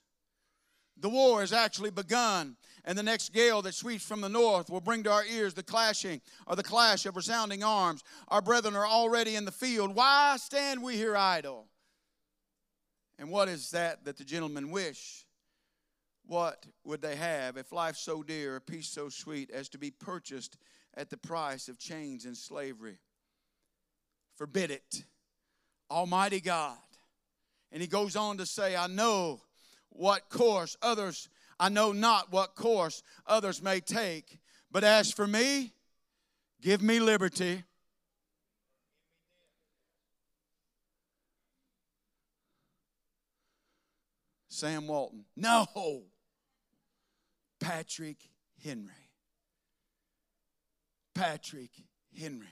[0.98, 4.82] The war has actually begun, and the next gale that sweeps from the north will
[4.82, 8.04] bring to our ears the clashing or the clash of resounding arms.
[8.28, 9.96] Our brethren are already in the field.
[9.96, 11.66] Why stand we here idle?
[13.18, 15.26] And what is that that the gentlemen wish?
[16.26, 19.92] What would they have if life so dear, a peace so sweet as to be
[19.92, 20.58] purchased
[20.96, 23.00] at the price of chains and slavery?
[24.36, 25.04] Forbid it.
[25.90, 26.78] Almighty God
[27.74, 29.42] and he goes on to say, I know
[29.90, 31.28] what course others,
[31.60, 34.40] I know not what course others may take.
[34.72, 35.74] But as for me,
[36.62, 37.64] give me liberty.
[44.48, 45.26] Sam Walton.
[45.36, 45.66] No.
[47.60, 48.18] Patrick
[48.64, 48.92] Henry.
[51.16, 51.72] Patrick
[52.20, 52.48] Henry.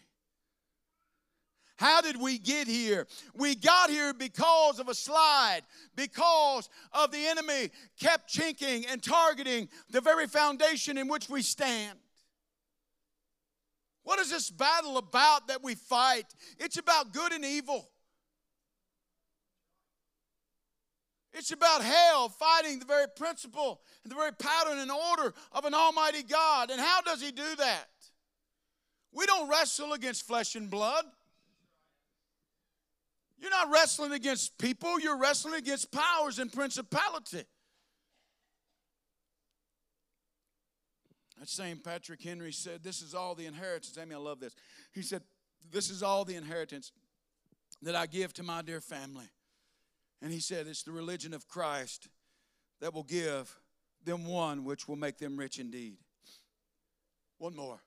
[1.82, 3.08] How did we get here?
[3.34, 5.62] We got here because of a slide,
[5.96, 11.98] because of the enemy kept chinking and targeting the very foundation in which we stand.
[14.04, 16.28] What is this battle about that we fight?
[16.60, 17.90] It's about good and evil.
[21.34, 25.74] It's about hell fighting the very principle and the very pattern and order of an
[25.74, 26.70] almighty God.
[26.70, 27.88] And how does he do that?
[29.12, 31.06] We don't wrestle against flesh and blood.
[33.42, 37.44] You're not wrestling against people, you're wrestling against powers and principality.
[41.40, 43.98] That same Patrick Henry said, This is all the inheritance.
[44.00, 44.56] Amy, I love this.
[44.94, 45.24] He said,
[45.72, 46.92] This is all the inheritance
[47.82, 49.26] that I give to my dear family.
[50.22, 52.10] And he said, It's the religion of Christ
[52.80, 53.58] that will give
[54.06, 55.98] them one which will make them rich indeed.
[57.40, 57.82] One more.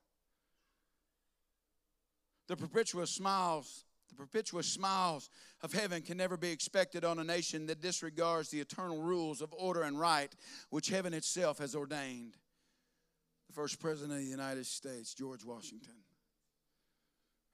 [2.48, 3.84] The perpetual smiles
[4.14, 5.28] the perpetual smiles
[5.62, 9.52] of heaven can never be expected on a nation that disregards the eternal rules of
[9.56, 10.32] order and right
[10.70, 12.36] which heaven itself has ordained.
[13.48, 15.94] The first president of the United States, George Washington.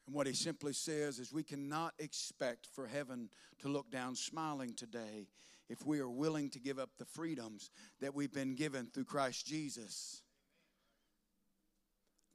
[0.07, 4.75] And what he simply says is we cannot expect for heaven to look down smiling
[4.75, 5.29] today
[5.69, 7.71] if we are willing to give up the freedoms
[8.01, 10.23] that we've been given through Christ Jesus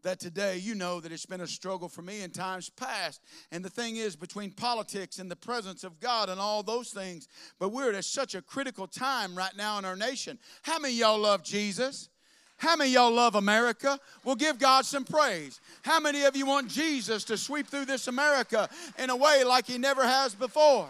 [0.05, 3.21] that today you know that it's been a struggle for me in times past.
[3.51, 7.27] And the thing is, between politics and the presence of God and all those things,
[7.59, 10.37] but we're at such a critical time right now in our nation.
[10.61, 12.09] How many y'all love Jesus?
[12.57, 13.99] How many y'all love America?
[14.23, 15.59] Well, give God some praise.
[15.81, 19.65] How many of you want Jesus to sweep through this America in a way like
[19.65, 20.87] He never has before?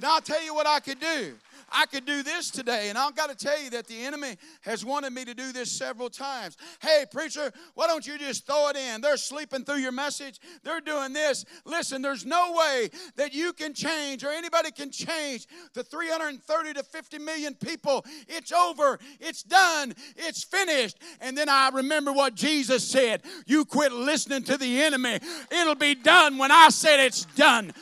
[0.00, 1.36] Now, I'll tell you what I could do.
[1.70, 2.88] I could do this today.
[2.88, 5.70] And I've got to tell you that the enemy has wanted me to do this
[5.70, 6.56] several times.
[6.80, 9.00] Hey, preacher, why don't you just throw it in?
[9.00, 11.44] They're sleeping through your message, they're doing this.
[11.64, 16.82] Listen, there's no way that you can change or anybody can change the 330 to
[16.82, 18.04] 50 million people.
[18.28, 20.98] It's over, it's done, it's finished.
[21.20, 25.18] And then I remember what Jesus said You quit listening to the enemy,
[25.50, 27.72] it'll be done when I said it's done.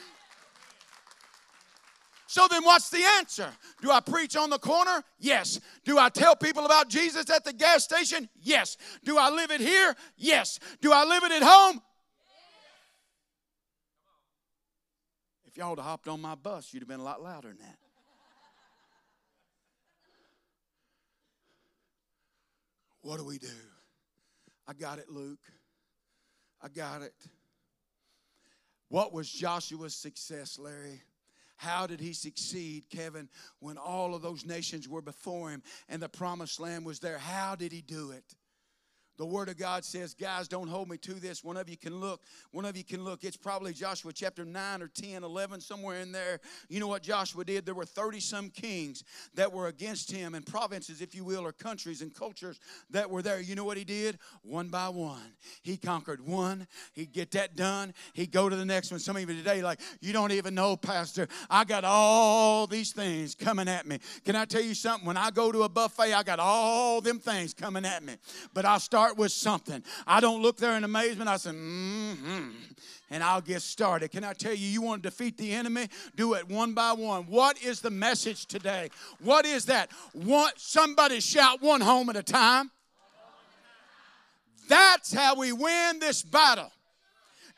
[2.34, 3.48] So then, what's the answer?
[3.80, 5.04] Do I preach on the corner?
[5.20, 5.60] Yes.
[5.84, 8.28] Do I tell people about Jesus at the gas station?
[8.42, 8.76] Yes.
[9.04, 9.94] Do I live it here?
[10.16, 10.58] Yes.
[10.80, 11.80] Do I live it at home?
[15.46, 17.58] If y'all would have hopped on my bus, you'd have been a lot louder than
[17.58, 17.78] that.
[23.02, 23.46] What do we do?
[24.66, 25.38] I got it, Luke.
[26.60, 27.14] I got it.
[28.88, 31.00] What was Joshua's success, Larry?
[31.56, 33.28] How did he succeed, Kevin,
[33.60, 37.18] when all of those nations were before him and the promised land was there?
[37.18, 38.34] How did he do it?
[39.16, 41.44] The Word of God says, guys, don't hold me to this.
[41.44, 42.20] One of you can look.
[42.50, 43.22] One of you can look.
[43.22, 46.40] It's probably Joshua chapter 9 or 10, 11, somewhere in there.
[46.68, 47.64] You know what Joshua did?
[47.64, 51.52] There were 30 some kings that were against him, and provinces, if you will, or
[51.52, 52.58] countries and cultures
[52.90, 53.40] that were there.
[53.40, 54.18] You know what he did?
[54.42, 55.34] One by one.
[55.62, 56.66] He conquered one.
[56.94, 57.94] He'd get that done.
[58.14, 58.98] He'd go to the next one.
[58.98, 61.28] Some of you today, like, you don't even know, Pastor.
[61.48, 63.98] I got all these things coming at me.
[64.24, 65.06] Can I tell you something?
[65.06, 68.16] When I go to a buffet, I got all them things coming at me.
[68.52, 69.82] But I start start with something.
[70.06, 71.28] I don't look there in amazement.
[71.28, 72.50] I say, mm-hmm,
[73.10, 74.10] and I'll get started.
[74.10, 75.88] Can I tell you, you want to defeat the enemy?
[76.16, 77.24] Do it one by one.
[77.24, 78.88] What is the message today?
[79.22, 79.90] What is that?
[80.14, 82.70] One, somebody shout one home at a time.
[84.70, 86.72] That's how we win this battle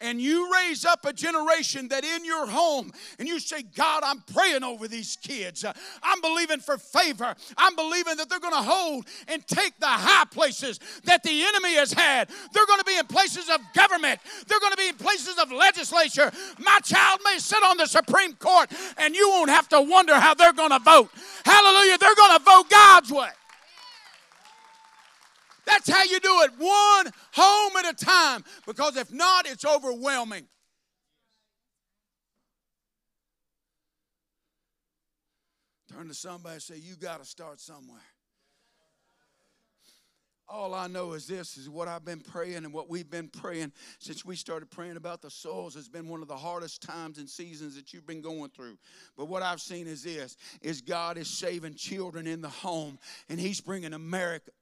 [0.01, 4.21] and you raise up a generation that in your home and you say, God, I'm
[4.35, 5.65] praying over these kids.
[6.03, 7.35] I'm believing for favor.
[7.57, 11.75] I'm believing that they're going to hold and take the high places that the enemy
[11.75, 12.29] has had.
[12.53, 15.51] They're going to be in places of government, they're going to be in places of
[15.51, 16.31] legislature.
[16.59, 20.35] My child may sit on the Supreme Court and you won't have to wonder how
[20.35, 21.11] they're going to vote.
[21.45, 21.99] Hallelujah.
[21.99, 23.29] They're going to vote God's way.
[25.67, 28.45] That's how you do it, one home at a time.
[28.67, 30.47] Because if not, it's overwhelming.
[35.93, 38.03] Turn to somebody and say, You got to start somewhere.
[40.49, 43.73] All I know is this is what I've been praying and what we've been praying
[43.99, 47.29] since we started praying about the souls has been one of the hardest times and
[47.29, 48.79] seasons that you've been going through.
[49.17, 52.97] But what I've seen is this is God is saving children in the home
[53.29, 54.53] and he's bringing America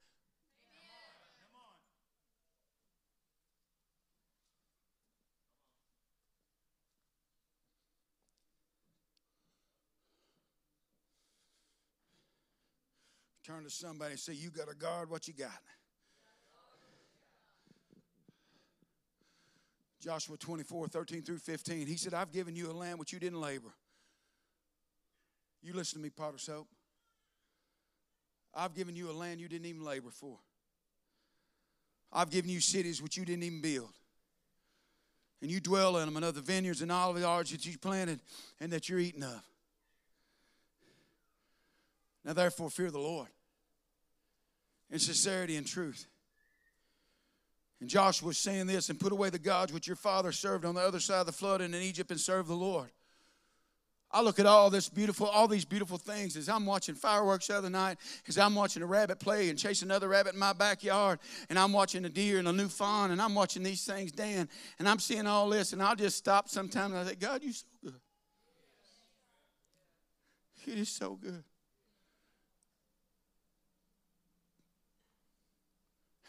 [13.44, 15.50] Turn to somebody and say, You got to guard what you got.
[20.00, 21.86] Joshua 24, 13 through 15.
[21.86, 23.72] He said, I've given you a land which you didn't labor.
[25.62, 26.68] You listen to me, Potter's Hope.
[28.54, 30.36] I've given you a land you didn't even labor for.
[32.12, 33.92] I've given you cities which you didn't even build.
[35.40, 38.20] And you dwell in them, and other vineyards and olive yards that you planted
[38.60, 39.42] and that you're eating of.
[42.24, 43.28] Now, therefore, fear the Lord
[44.90, 46.06] in sincerity and truth.
[47.80, 50.74] And Joshua was saying this and put away the gods which your father served on
[50.74, 52.90] the other side of the flood and in Egypt and serve the Lord.
[54.10, 57.58] I look at all this beautiful, all these beautiful things as I'm watching fireworks the
[57.58, 61.18] other night, as I'm watching a rabbit play and chase another rabbit in my backyard,
[61.50, 64.48] and I'm watching a deer and a new fawn, and I'm watching these things, Dan,
[64.78, 67.52] and I'm seeing all this, and I'll just stop sometimes and I say, God, you're
[67.52, 67.94] so good.
[70.66, 71.42] It is so good.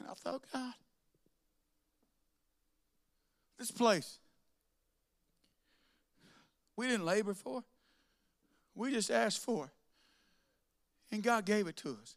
[0.06, 0.74] And I thought, God,
[3.58, 4.20] this place,
[6.76, 7.64] we didn't labor for.
[8.76, 9.72] We just asked for it.
[11.12, 12.16] And God gave it to us.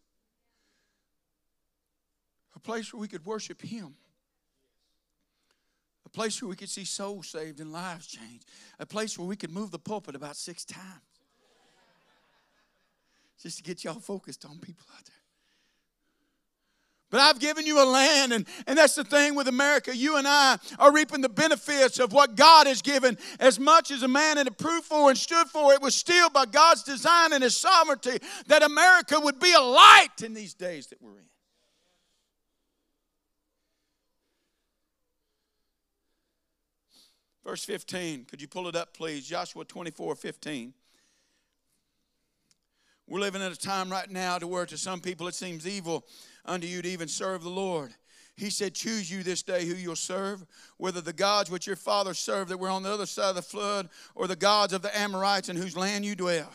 [2.56, 3.94] A place where we could worship Him.
[6.04, 8.44] A place where we could see souls saved and lives changed.
[8.78, 10.84] A place where we could move the pulpit about six times.
[13.40, 15.17] Just to get y'all focused on people out there.
[17.10, 19.96] But I've given you a land, and, and that's the thing with America.
[19.96, 23.16] You and I are reaping the benefits of what God has given.
[23.40, 26.44] As much as a man had approved for and stood for, it was still by
[26.44, 28.18] God's design and His sovereignty
[28.48, 31.24] that America would be a light in these days that we're in.
[37.42, 39.26] Verse 15, could you pull it up, please?
[39.26, 40.74] Joshua 24 15.
[43.06, 46.04] We're living in a time right now to where to some people it seems evil
[46.44, 47.92] unto you to even serve the Lord.
[48.36, 50.46] He said, Choose you this day who you'll serve,
[50.76, 53.42] whether the gods which your fathers served that were on the other side of the
[53.42, 56.50] flood, or the gods of the Amorites in whose land you dwell.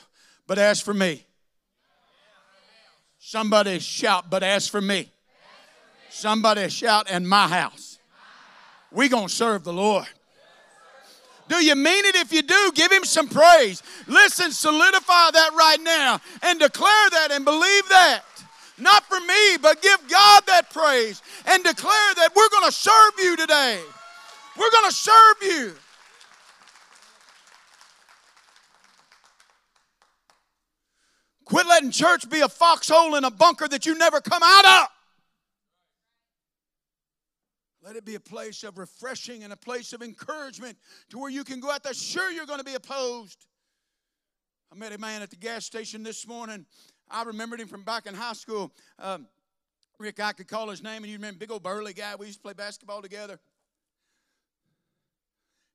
[0.48, 1.26] But as for me,
[3.20, 5.12] somebody shout, but as for me,
[6.10, 8.00] somebody shout, in my house,
[8.92, 10.08] we going to serve the Lord.
[11.50, 12.16] Do you mean it?
[12.16, 13.84] If you do, give him some praise.
[14.08, 18.22] Listen, solidify that right now and declare that and believe that.
[18.78, 23.14] Not for me, but give God that praise and declare that we're going to serve
[23.20, 23.80] you today.
[24.58, 25.74] We're going to serve you.
[31.46, 34.88] Quit letting church be a foxhole in a bunker that you never come out of.
[37.84, 40.78] Let it be a place of refreshing and a place of encouragement
[41.10, 41.94] to where you can go out there.
[41.94, 43.46] Sure, you're going to be opposed.
[44.72, 46.66] I met a man at the gas station this morning.
[47.14, 48.74] I remembered him from back in high school.
[48.98, 49.28] Um,
[50.00, 52.16] Rick, I could call his name, and you remember big old burly guy.
[52.16, 53.40] We used to play basketball together.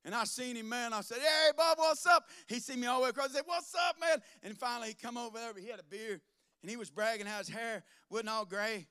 [0.03, 0.93] And I seen him, man.
[0.93, 2.25] I said, Hey, Bob, what's up?
[2.47, 3.29] He seen me all the way across.
[3.29, 4.21] He said, What's up, man?
[4.43, 5.53] And finally, he come over there.
[5.57, 6.19] He had a beer,
[6.61, 8.87] and he was bragging how his hair wasn't all gray.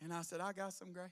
[0.00, 1.08] And I said, I got some gray.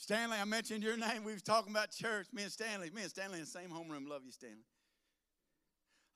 [0.00, 1.24] Stanley, I mentioned your name.
[1.24, 2.28] We was talking about church.
[2.32, 4.08] Me and Stanley, me and Stanley in the same homeroom.
[4.08, 4.64] Love you, Stanley.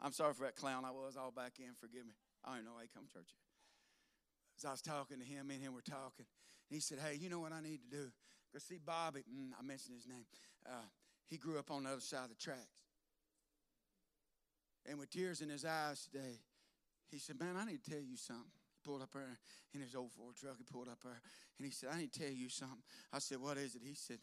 [0.01, 1.75] I'm sorry for that clown I was all back in.
[1.79, 2.15] Forgive me.
[2.47, 3.29] I don't know come church.
[4.57, 6.25] As I was talking to him, me and him were talking.
[6.25, 8.07] And he said, Hey, you know what I need to do?
[8.55, 9.21] Go see Bobby.
[9.21, 10.25] Mm, I mentioned his name.
[10.65, 10.89] Uh,
[11.29, 12.89] he grew up on the other side of the tracks.
[14.87, 16.41] And with tears in his eyes today,
[17.11, 19.39] he said, Man, I need to tell you something pulled up there
[19.73, 20.57] in his old Ford truck.
[20.59, 21.21] He pulled up there
[21.59, 22.85] and he said, I need to tell you something.
[23.13, 23.83] I said, What is it?
[23.85, 24.19] He said,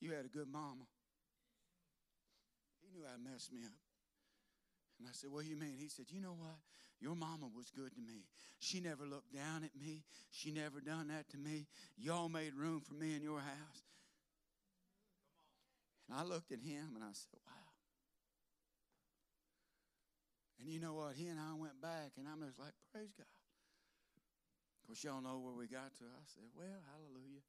[0.00, 0.84] You had a good mama.
[2.82, 3.80] He knew how to mess me up.
[4.98, 5.76] And I said, What do you mean?
[5.78, 6.58] He said, You know what?
[7.00, 8.26] Your mama was good to me.
[8.60, 10.04] She never looked down at me.
[10.30, 11.66] She never done that to me.
[11.98, 13.82] Y'all made room for me in your house.
[16.08, 17.52] And I looked at him and I said, Wow.
[20.60, 21.14] And you know what?
[21.16, 23.26] He and I went back and I'm just like, Praise God.
[24.82, 26.04] Of course, y'all know where we got to.
[26.10, 27.46] I said, Well, hallelujah.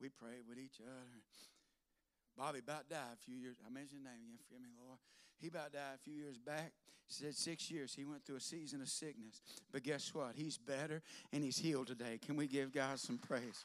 [0.00, 1.18] We prayed with each other.
[2.38, 3.56] Bobby about died a few years.
[3.66, 4.38] I mentioned his name again.
[4.46, 4.98] Forgive me, Lord.
[5.40, 6.72] He about died a few years back.
[7.08, 7.94] Said six years.
[7.94, 9.40] He went through a season of sickness.
[9.72, 10.32] But guess what?
[10.34, 12.18] He's better and he's healed today.
[12.24, 13.64] Can we give God some praise?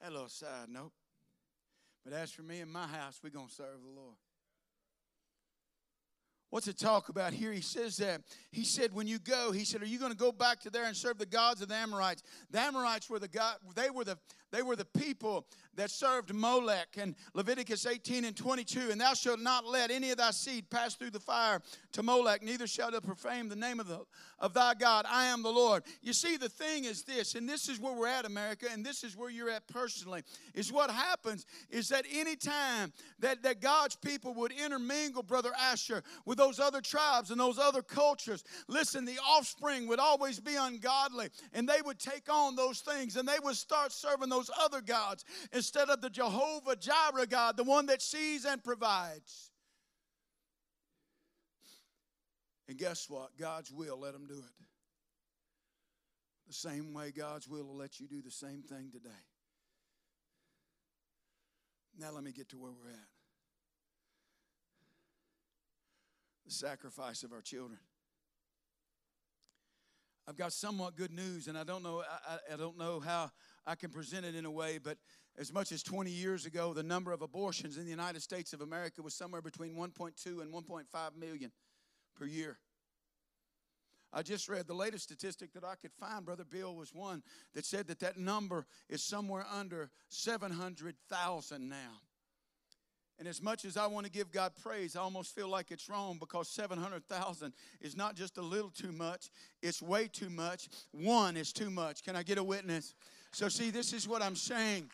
[0.00, 0.92] That little side note.
[2.04, 4.16] But as for me and my house, we're going to serve the Lord.
[6.54, 7.50] What's it talk about here?
[7.50, 8.20] He says that.
[8.52, 10.84] He said, when you go, he said, Are you going to go back to there
[10.84, 12.22] and serve the gods of the Amorites?
[12.52, 14.16] The Amorites were the God, they were the
[14.54, 18.90] they were the people that served Molech and Leviticus 18 and 22.
[18.92, 21.60] And thou shalt not let any of thy seed pass through the fire
[21.92, 24.00] to Molech, neither shalt thou profane the name of, the,
[24.38, 25.06] of thy God.
[25.08, 25.82] I am the Lord.
[26.02, 29.02] You see, the thing is this, and this is where we're at, America, and this
[29.02, 30.22] is where you're at personally,
[30.54, 36.38] is what happens is that anytime that, that God's people would intermingle, Brother Asher, with
[36.38, 41.68] those other tribes and those other cultures, listen, the offspring would always be ungodly, and
[41.68, 45.24] they would take on those things, and they would start serving those those other gods
[45.52, 49.50] instead of the Jehovah Jireh God, the one that sees and provides.
[52.68, 53.36] And guess what?
[53.38, 54.64] God's will let them do it.
[56.46, 59.10] The same way God's will will let you do the same thing today.
[61.98, 63.08] Now, let me get to where we're at
[66.44, 67.78] the sacrifice of our children.
[70.26, 72.02] I've got somewhat good news, and I don't know.
[72.02, 73.30] I, I, I don't know how
[73.66, 74.98] I can present it in a way, but
[75.38, 78.60] as much as 20 years ago, the number of abortions in the United States of
[78.60, 81.50] America was somewhere between 1.2 and 1.5 million
[82.14, 82.58] per year.
[84.12, 87.22] I just read the latest statistic that I could find, Brother Bill, was one
[87.54, 92.00] that said that that number is somewhere under 700,000 now.
[93.18, 95.88] And as much as I want to give God praise, I almost feel like it's
[95.88, 99.30] wrong because 700,000 is not just a little too much,
[99.62, 100.68] it's way too much.
[100.92, 102.04] One is too much.
[102.04, 102.94] Can I get a witness?
[103.34, 104.88] So, see, this is what I'm saying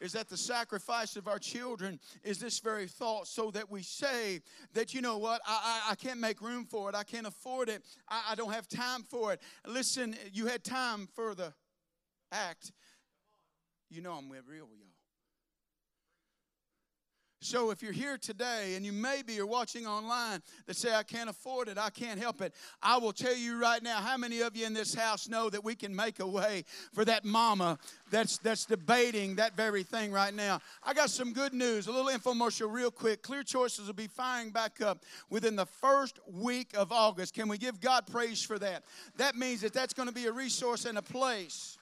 [0.00, 4.40] is that the sacrifice of our children is this very thought so that we say
[4.74, 7.68] that you know what i, I, I can't make room for it i can't afford
[7.68, 9.40] it I, I don't have time for it.
[9.66, 11.52] Listen you had time for the
[12.30, 12.70] act.
[13.90, 14.87] You know i'm real with y'all
[17.40, 21.30] so if you're here today and you maybe are watching online that say, I can't
[21.30, 24.56] afford it, I can't help it, I will tell you right now, how many of
[24.56, 27.78] you in this house know that we can make a way for that mama
[28.10, 30.60] that's that's debating that very thing right now?
[30.82, 33.22] I got some good news, a little infomercial real quick.
[33.22, 37.34] Clear Choices will be firing back up within the first week of August.
[37.34, 38.82] Can we give God praise for that?
[39.16, 41.77] That means that that's going to be a resource and a place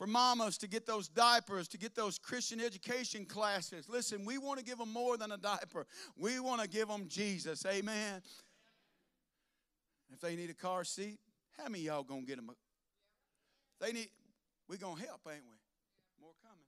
[0.00, 3.86] for mamas to get those diapers, to get those Christian education classes.
[3.86, 5.86] Listen, we want to give them more than a diaper.
[6.16, 7.66] We want to give them Jesus.
[7.66, 8.22] Amen.
[10.10, 11.18] If they need a car seat,
[11.58, 12.48] how many y'all gonna get them?
[12.48, 14.08] A, they need.
[14.70, 16.22] We gonna help, ain't we?
[16.22, 16.64] More coming.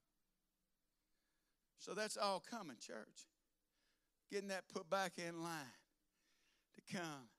[1.79, 3.29] So that's all coming, church.
[4.31, 5.73] Getting that put back in line
[6.75, 7.31] to come.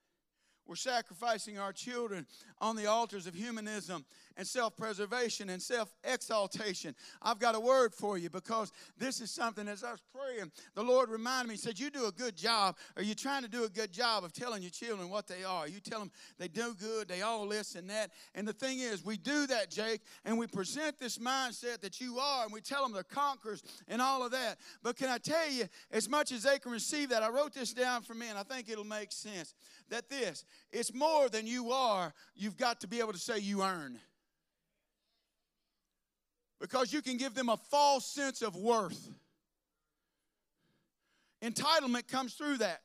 [0.66, 2.26] we're sacrificing our children
[2.60, 4.06] on the altars of humanism
[4.38, 6.96] and self preservation and self exaltation.
[7.22, 10.84] I've got a word for you because this is something as I was praying, the
[10.84, 12.78] Lord reminded me, He said, You do a good job.
[12.96, 15.68] Are you trying to do a good job of telling your children what they are?
[15.68, 18.12] You tell them they do good, they all this and that.
[18.36, 22.20] And the thing is, we do that, Jake, and we present this mindset that you
[22.20, 24.58] are, and we tell them they're conquerors and all of that.
[24.82, 27.74] But can I tell you, as much as they can receive that, I wrote this
[27.74, 29.54] down for me, and I think it'll make sense
[29.90, 33.62] that this, it's more than you are, you've got to be able to say you
[33.64, 34.00] earn
[36.60, 39.10] because you can give them a false sense of worth.
[41.44, 42.82] Entitlement comes through that.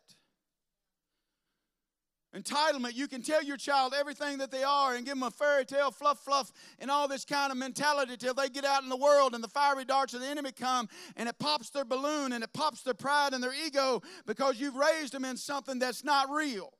[2.37, 5.65] Entitlement, you can tell your child everything that they are and give them a fairy
[5.65, 8.97] tale, fluff, fluff, and all this kind of mentality till they get out in the
[8.97, 12.45] world and the fiery darts of the enemy come and it pops their balloon and
[12.45, 16.29] it pops their pride and their ego because you've raised them in something that's not
[16.29, 16.73] real.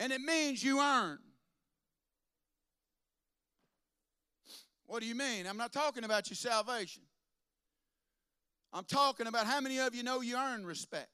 [0.00, 1.20] And it means you earn.
[4.92, 5.46] What do you mean?
[5.46, 7.02] I'm not talking about your salvation.
[8.74, 11.08] I'm talking about how many of you know you earn respect.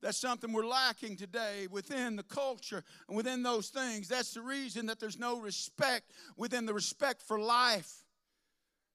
[0.00, 4.08] That's something we're lacking today within the culture and within those things.
[4.08, 8.04] That's the reason that there's no respect within the respect for life.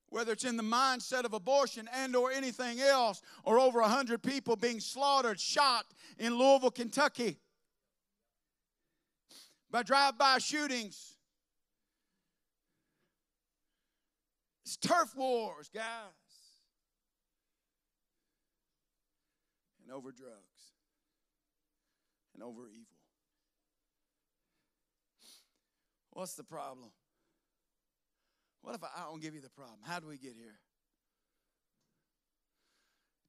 [0.09, 4.23] Whether it's in the mindset of abortion and or anything else, or over a hundred
[4.23, 5.85] people being slaughtered, shot
[6.17, 7.37] in Louisville, Kentucky
[9.69, 11.12] by drive-by shootings
[14.73, 15.83] It's turf wars, guys.
[19.83, 20.71] And over drugs
[22.33, 22.87] and over evil.
[26.11, 26.89] What's the problem?
[28.61, 29.79] What if I, I don't give you the problem?
[29.83, 30.57] How do we get here?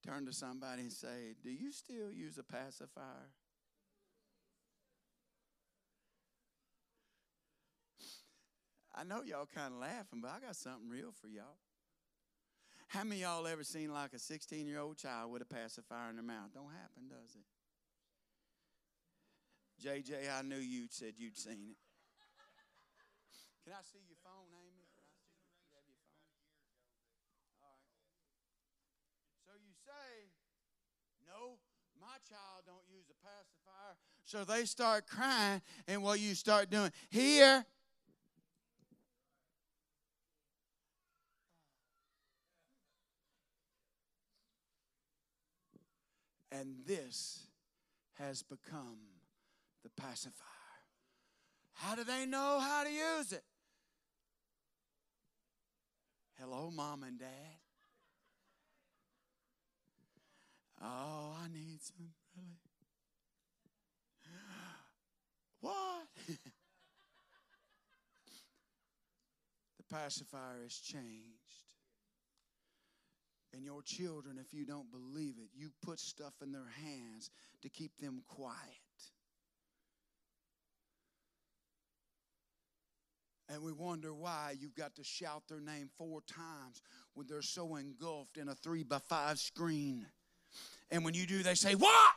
[0.06, 3.32] Turn to somebody and say, Do you still use a pacifier?
[8.94, 11.58] I know y'all kind of laughing, but I got something real for y'all.
[12.88, 16.16] How many y'all ever seen like a 16 year old child with a pacifier in
[16.16, 16.54] their mouth?
[16.54, 17.42] Don't happen, does it?
[19.82, 21.78] JJ, I knew you said you'd seen it.
[23.64, 24.86] Can I see your phone, Amy?
[25.66, 26.38] Can I see your phone?
[27.50, 27.82] All right.
[29.42, 30.30] So you say,
[31.26, 31.58] no,
[31.98, 33.96] my child don't use a pacifier.
[34.24, 37.64] So they start crying, and what you start doing, here,
[46.60, 47.48] And this
[48.14, 48.98] has become
[49.82, 50.44] the pacifier.
[51.72, 53.42] How do they know how to use it?
[56.38, 57.28] Hello, mom and dad.
[60.80, 62.58] Oh, I need some really.
[65.60, 66.06] What?
[69.78, 71.33] the pacifier has changed.
[73.54, 77.30] And your children, if you don't believe it, you put stuff in their hands
[77.62, 78.58] to keep them quiet.
[83.48, 86.82] And we wonder why you've got to shout their name four times
[87.14, 90.06] when they're so engulfed in a three by five screen.
[90.90, 92.14] And when you do, they say, What?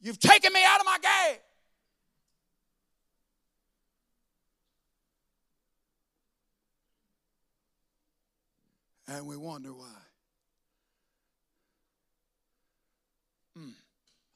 [0.00, 1.38] You've taken me out of my game.
[9.06, 9.86] And we wonder why.
[13.56, 13.70] Hmm,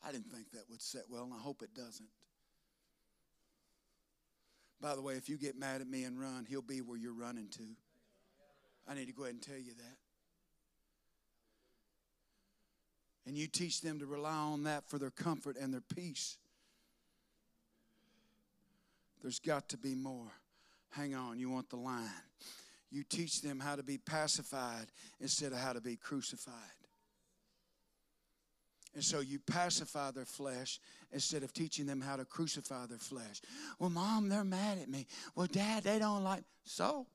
[0.06, 2.08] I didn't think that would set well, and I hope it doesn't.
[4.80, 7.12] By the way, if you get mad at me and run, he'll be where you're
[7.12, 7.64] running to.
[8.86, 9.96] I need to go ahead and tell you that.
[13.26, 16.38] And you teach them to rely on that for their comfort and their peace.
[19.20, 20.32] There's got to be more.
[20.90, 22.08] Hang on, you want the line
[22.90, 24.86] you teach them how to be pacified
[25.20, 26.54] instead of how to be crucified.
[28.94, 30.80] And so you pacify their flesh
[31.12, 33.40] instead of teaching them how to crucify their flesh.
[33.78, 35.06] Well, mom, they're mad at me.
[35.34, 36.42] Well, dad, they don't like.
[36.64, 37.06] So?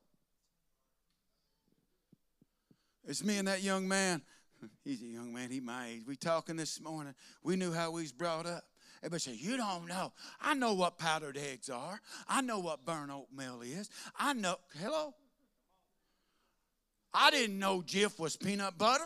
[3.06, 4.22] It's me and that young man.
[4.84, 6.02] He's a young man, he my age.
[6.06, 7.14] We talking this morning.
[7.42, 8.64] We knew how was brought up.
[9.02, 10.12] Everybody say, You don't know.
[10.40, 12.00] I know what powdered eggs are.
[12.26, 13.90] I know what burnt oatmeal is.
[14.16, 14.56] I know.
[14.80, 15.12] Hello?
[17.14, 19.04] I didn't know Jif was peanut butter.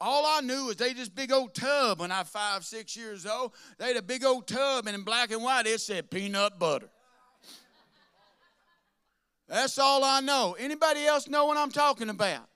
[0.00, 3.24] All I knew was they just big old tub when I was five, six years
[3.26, 3.52] old.
[3.78, 6.88] They had a big old tub, and in black and white it said peanut butter.
[9.46, 10.56] That's all I know.
[10.58, 12.48] Anybody else know what I'm talking about?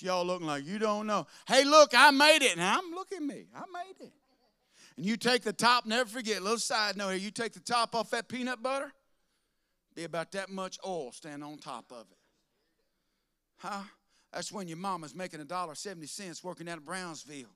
[0.00, 1.26] Y'all looking like you don't know.
[1.46, 2.56] Hey, look, I made it.
[2.56, 3.46] Now I'm look at me.
[3.54, 4.12] I made it.
[4.96, 7.94] And you take the top, never forget, little side note here, you take the top
[7.94, 8.92] off that peanut butter,
[9.94, 12.17] be about that much oil stand on top of it.
[13.58, 13.82] Huh?
[14.32, 17.48] That's when your mama's making a dollar seventy cents working down at Brownsville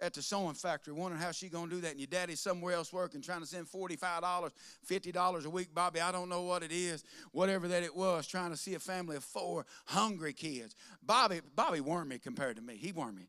[0.00, 2.92] at the sewing factory, wondering how she gonna do that, and your daddy's somewhere else
[2.92, 4.52] working, trying to send $45,
[4.88, 7.02] $50 a week, Bobby, I don't know what it is,
[7.32, 10.74] whatever that it was, trying to see a family of four hungry kids.
[11.02, 12.76] Bobby, Bobby wormed me compared to me.
[12.76, 13.26] He wormed me.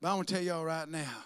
[0.00, 1.24] But I'm gonna tell y'all right now,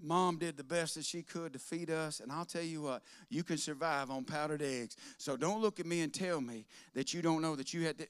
[0.00, 3.02] Mom did the best that she could to feed us, and I'll tell you what,
[3.28, 4.96] you can survive on powdered eggs.
[5.18, 7.98] So don't look at me and tell me that you don't know that you had
[7.98, 8.06] to.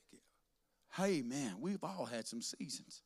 [0.97, 3.03] Hey, man, we've all had some seasons.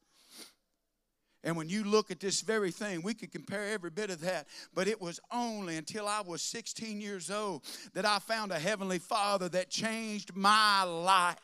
[1.44, 4.48] And when you look at this very thing, we could compare every bit of that.
[4.74, 7.64] But it was only until I was 16 years old
[7.94, 11.36] that I found a Heavenly Father that changed my life.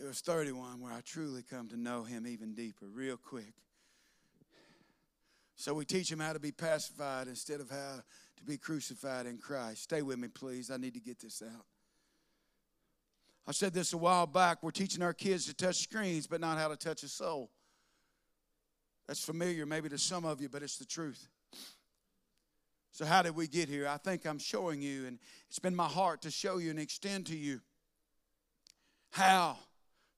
[0.00, 3.52] It was 31 where I truly come to know Him even deeper, real quick.
[5.56, 8.00] So we teach Him how to be pacified instead of how
[8.38, 9.82] to be crucified in Christ.
[9.82, 10.70] Stay with me, please.
[10.70, 11.66] I need to get this out.
[13.46, 14.62] I said this a while back.
[14.62, 17.50] We're teaching our kids to touch screens, but not how to touch a soul.
[19.06, 21.28] That's familiar maybe to some of you, but it's the truth.
[22.92, 23.86] So, how did we get here?
[23.86, 27.26] I think I'm showing you, and it's been my heart to show you and extend
[27.26, 27.60] to you
[29.10, 29.58] how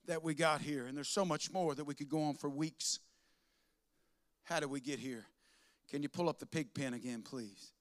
[0.07, 0.86] that we got here.
[0.86, 3.00] And there's so much more that we could go on for weeks.
[4.44, 5.24] How did we get here?
[5.90, 7.72] Can you pull up the pig pen again, please?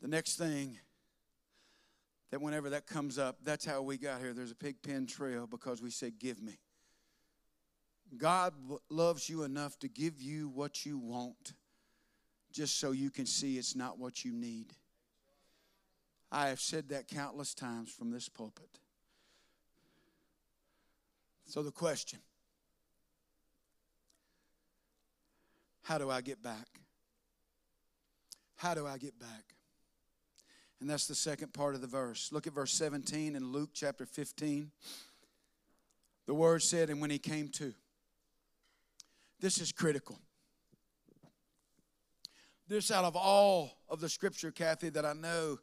[0.00, 0.78] The next thing
[2.30, 4.32] that whenever that comes up, that's how we got here.
[4.32, 6.58] There's a pig pen trail because we said, Give me.
[8.16, 8.54] God
[8.88, 11.54] loves you enough to give you what you want
[12.52, 14.72] just so you can see it's not what you need.
[16.30, 18.78] I have said that countless times from this pulpit.
[21.46, 22.18] So, the question
[25.82, 26.66] how do I get back?
[28.56, 29.54] How do I get back?
[30.80, 32.30] And that's the second part of the verse.
[32.32, 34.70] Look at verse 17 in Luke chapter 15.
[36.26, 37.72] The word said, and when he came to.
[39.40, 40.18] This is critical.
[42.68, 45.58] This, out of all of the scripture, Kathy, that I know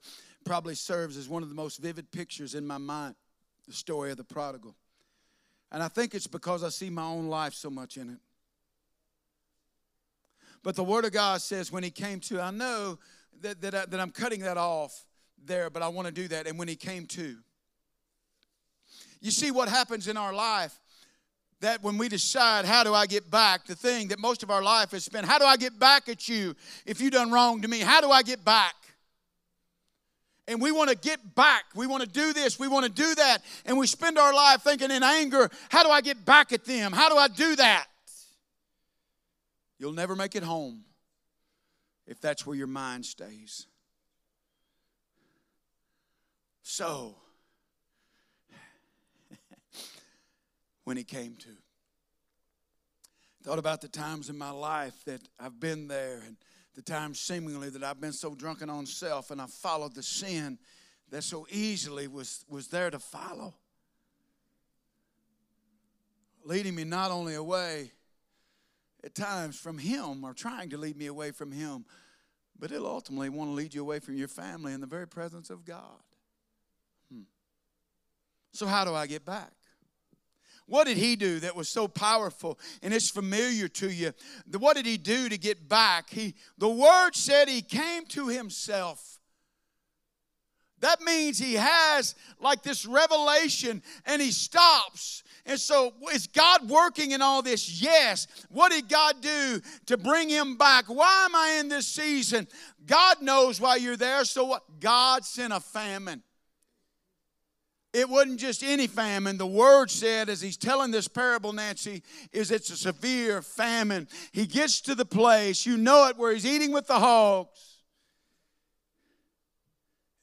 [0.45, 3.15] probably serves as one of the most vivid pictures in my mind
[3.67, 4.75] the story of the prodigal.
[5.74, 8.19] And I think it's because I see my own life so much in it.
[10.61, 12.99] But the Word of God says, when he came to, I know
[13.41, 15.05] that, that, I, that I'm cutting that off
[15.43, 16.47] there, but I want to do that.
[16.47, 17.38] And when he came to,
[19.19, 20.80] you see what happens in our life
[21.59, 24.61] that when we decide how do i get back the thing that most of our
[24.61, 26.53] life has spent how do i get back at you
[26.86, 28.76] if you done wrong to me how do i get back
[30.47, 31.63] and we want to get back.
[31.75, 33.39] We want to do this we want to do that.
[33.65, 36.91] And we spend our life thinking in anger how do i get back at them?
[36.91, 37.87] How do i do that?
[39.79, 40.83] You'll never make it home
[42.07, 43.67] if that's where your mind stays.
[46.61, 47.15] So,
[50.85, 51.49] when he came to,
[53.43, 56.37] thought about the times in my life that I've been there and
[56.76, 60.57] the times seemingly that I've been so drunken on self and I followed the sin
[61.09, 63.53] that so easily was, was there to follow.
[66.43, 67.91] Leading me not only away
[69.03, 71.86] at times from Him or trying to lead me away from Him,
[72.59, 75.49] but it'll ultimately want to lead you away from your family in the very presence
[75.49, 76.01] of God.
[77.11, 77.24] Hmm.
[78.51, 79.51] So, how do I get back?
[80.66, 84.14] What did he do that was so powerful and it's familiar to you?
[84.57, 86.09] What did he do to get back?
[86.09, 89.20] He, the word said he came to himself.
[90.80, 97.11] That means he has like this revelation and he stops and so, is God working
[97.11, 97.82] in all this?
[97.82, 98.28] Yes.
[98.49, 100.86] What did God do to bring him back?
[100.86, 102.47] Why am I in this season?
[102.86, 104.24] God knows why you're there.
[104.24, 104.64] So, what?
[104.80, 106.24] God sent a famine.
[107.93, 109.37] It wasn't just any famine.
[109.37, 114.07] The word said, as he's telling this parable, Nancy, is it's a severe famine.
[114.31, 117.77] He gets to the place, you know it, where he's eating with the hogs.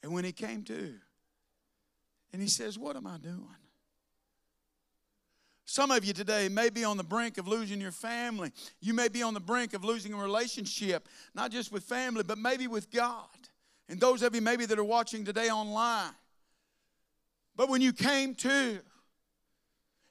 [0.03, 0.95] And when he came to,
[2.33, 3.47] and he says, What am I doing?
[5.65, 8.51] Some of you today may be on the brink of losing your family.
[8.81, 12.39] You may be on the brink of losing a relationship, not just with family, but
[12.39, 13.29] maybe with God.
[13.89, 16.11] And those of you maybe that are watching today online.
[17.61, 18.79] But when you came to,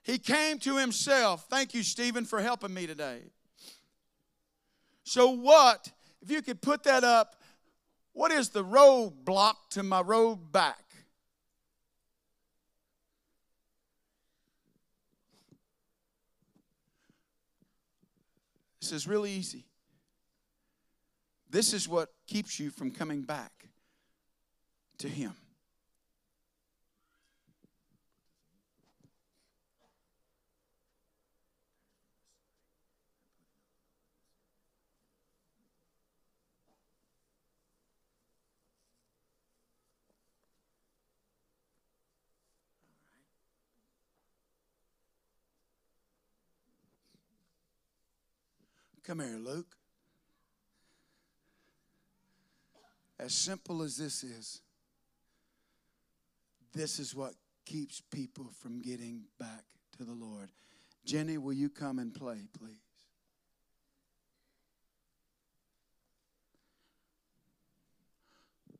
[0.04, 1.46] he came to himself.
[1.50, 3.22] Thank you, Stephen, for helping me today.
[5.02, 5.90] So, what,
[6.22, 7.34] if you could put that up,
[8.12, 10.84] What is the roadblock to my road back?
[18.80, 19.64] This is really easy.
[21.50, 23.66] This is what keeps you from coming back
[24.98, 25.34] to Him.
[49.10, 49.74] Come here, Luke.
[53.18, 54.60] As simple as this is,
[56.72, 57.32] this is what
[57.66, 59.64] keeps people from getting back
[59.98, 60.52] to the Lord.
[61.04, 62.76] Jenny, will you come and play, please?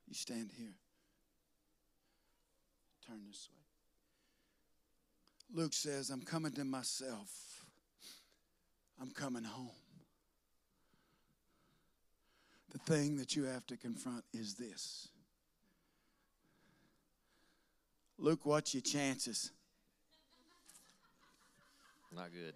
[0.06, 0.76] You stand here.
[3.04, 3.56] Turn this way.
[5.60, 7.64] Luke says, I'm coming to myself.
[9.00, 9.79] I'm coming home
[12.70, 15.08] the thing that you have to confront is this
[18.18, 19.50] Luke, what's your chances?
[22.14, 22.54] Not good.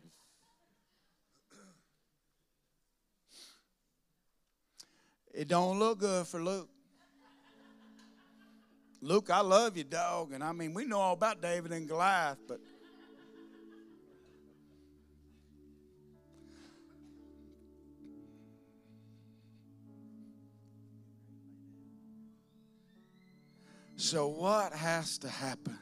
[5.33, 6.69] It don't look good for Luke.
[9.01, 10.33] Luke, I love you, dog.
[10.33, 12.61] And I mean, we know all about David and Goliath, but
[24.05, 25.79] So, what has to happen?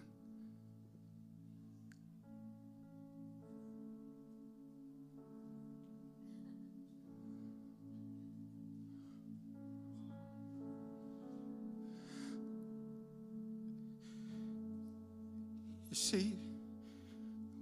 [15.90, 16.38] You see,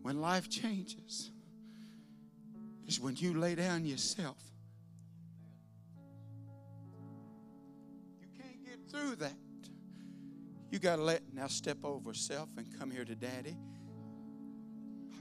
[0.03, 1.31] when life changes,
[2.87, 4.50] is when you lay down yourself.
[10.81, 13.57] Got to let, now step over self and come here to daddy.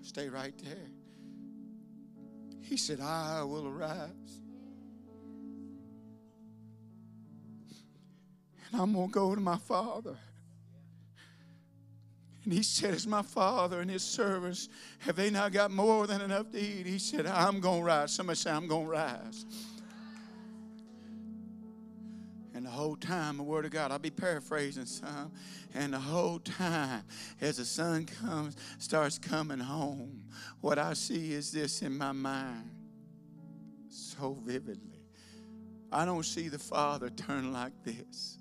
[0.01, 0.89] Stay right there.
[2.61, 4.41] He said, I will arise.
[8.71, 10.17] And I'm going to go to my father.
[12.43, 16.21] And he said, As my father and his servants, have they not got more than
[16.21, 16.85] enough to eat?
[16.85, 18.13] He said, I'm going to rise.
[18.13, 19.45] Somebody say, I'm going to rise.
[22.59, 25.31] And the whole time, the Word of God, I'll be paraphrasing some.
[25.73, 27.03] And the whole time,
[27.39, 30.25] as the sun comes, starts coming home,
[30.59, 32.69] what I see is this in my mind
[33.87, 35.05] so vividly.
[35.89, 38.39] I don't see the Father turn like this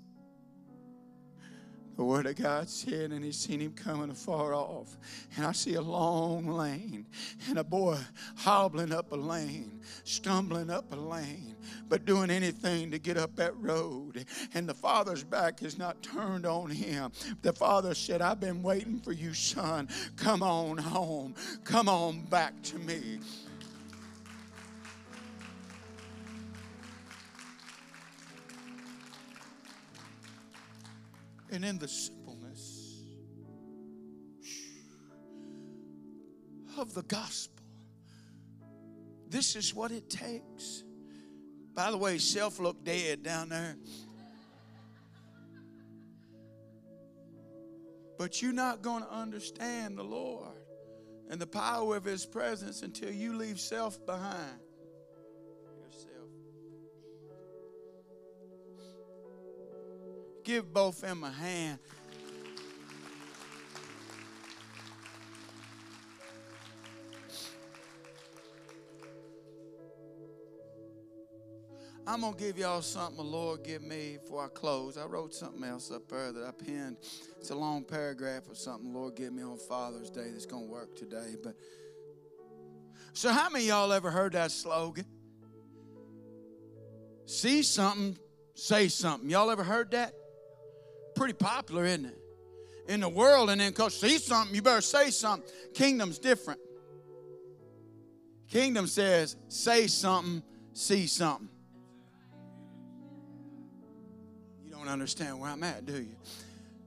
[1.99, 4.97] the Word of God said, and he seen him coming afar off.
[5.35, 7.05] And I see a long lane,
[7.49, 7.97] and a boy
[8.37, 11.57] hobbling up a lane, stumbling up a lane,
[11.89, 14.25] but doing anything to get up that road.
[14.53, 17.11] And the Father's back is not turned on him.
[17.41, 19.89] The Father said, I've been waiting for you, son.
[20.15, 21.35] Come on home.
[21.65, 23.19] Come on back to me.
[31.51, 33.03] And in the simpleness
[36.77, 37.63] of the gospel.
[39.29, 40.83] This is what it takes.
[41.75, 43.75] By the way, self looked dead down there.
[48.17, 50.57] But you're not going to understand the Lord
[51.29, 54.59] and the power of His presence until you leave self behind.
[60.49, 61.77] Give both of them a hand.
[72.07, 74.97] I'm going to give y'all something the Lord give me before I close.
[74.97, 76.97] I wrote something else up there that I penned.
[77.37, 80.65] It's a long paragraph of something the Lord give me on Father's Day that's going
[80.65, 81.35] to work today.
[81.43, 81.53] But
[83.13, 85.05] So how many y'all ever heard that slogan?
[87.27, 88.17] See something,
[88.55, 89.29] say something.
[89.29, 90.15] Y'all ever heard that?
[91.19, 92.17] Pretty popular, isn't it?
[92.87, 95.47] In the world, and then because see something, you better say something.
[95.73, 96.61] Kingdom's different.
[98.47, 100.41] Kingdom says, say something,
[100.71, 101.49] see something.
[104.63, 106.15] You don't understand where I'm at, do you?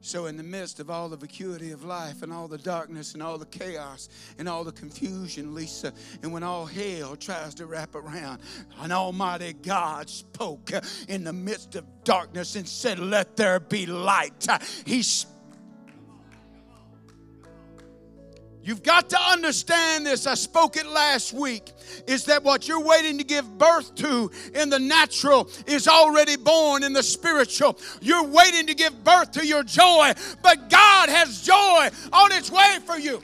[0.04, 3.22] So, in the midst of all the vacuity of life and all the darkness and
[3.22, 5.92] all the chaos and all the confusion, Lisa,
[6.22, 8.40] and when all hell tries to wrap around,
[8.80, 10.72] an Almighty God spoke
[11.06, 14.48] in the midst of darkness and said, Let there be light.
[14.84, 15.02] He
[18.64, 20.26] You've got to understand this.
[20.26, 21.72] I spoke it last week.
[22.06, 26.84] Is that what you're waiting to give birth to in the natural is already born
[26.84, 27.78] in the spiritual?
[28.00, 32.78] You're waiting to give birth to your joy, but God has joy on its way
[32.86, 33.20] for you.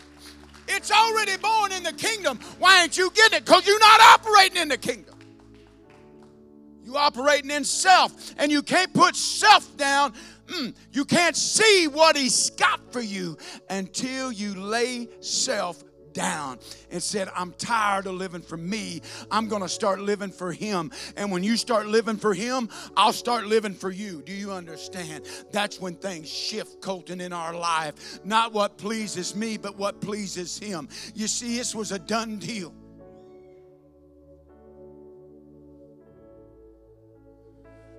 [0.67, 2.39] It's already born in the kingdom.
[2.59, 3.45] Why ain't you getting it?
[3.45, 5.15] Because you're not operating in the kingdom.
[6.85, 10.15] You operating in self, and you can't put self down
[10.49, 13.37] Mm, you can't see what He's got for you
[13.69, 16.59] until you lay self down
[16.91, 19.03] and said, I'm tired of living for me.
[19.31, 20.91] I'm going to start living for Him.
[21.17, 24.23] And when you start living for Him, I'll start living for you.
[24.23, 25.27] Do you understand?
[25.53, 28.21] That's when things shift, Colton, in our life.
[28.25, 30.89] Not what pleases me, but what pleases Him.
[31.15, 32.75] You see, this was a done deal.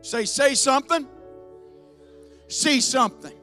[0.01, 1.07] Say, say something
[2.49, 3.33] see something.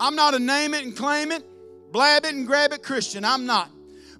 [0.00, 1.44] I'm not a name it and claim it,
[1.92, 3.24] blab it and grab it Christian.
[3.24, 3.70] I'm not.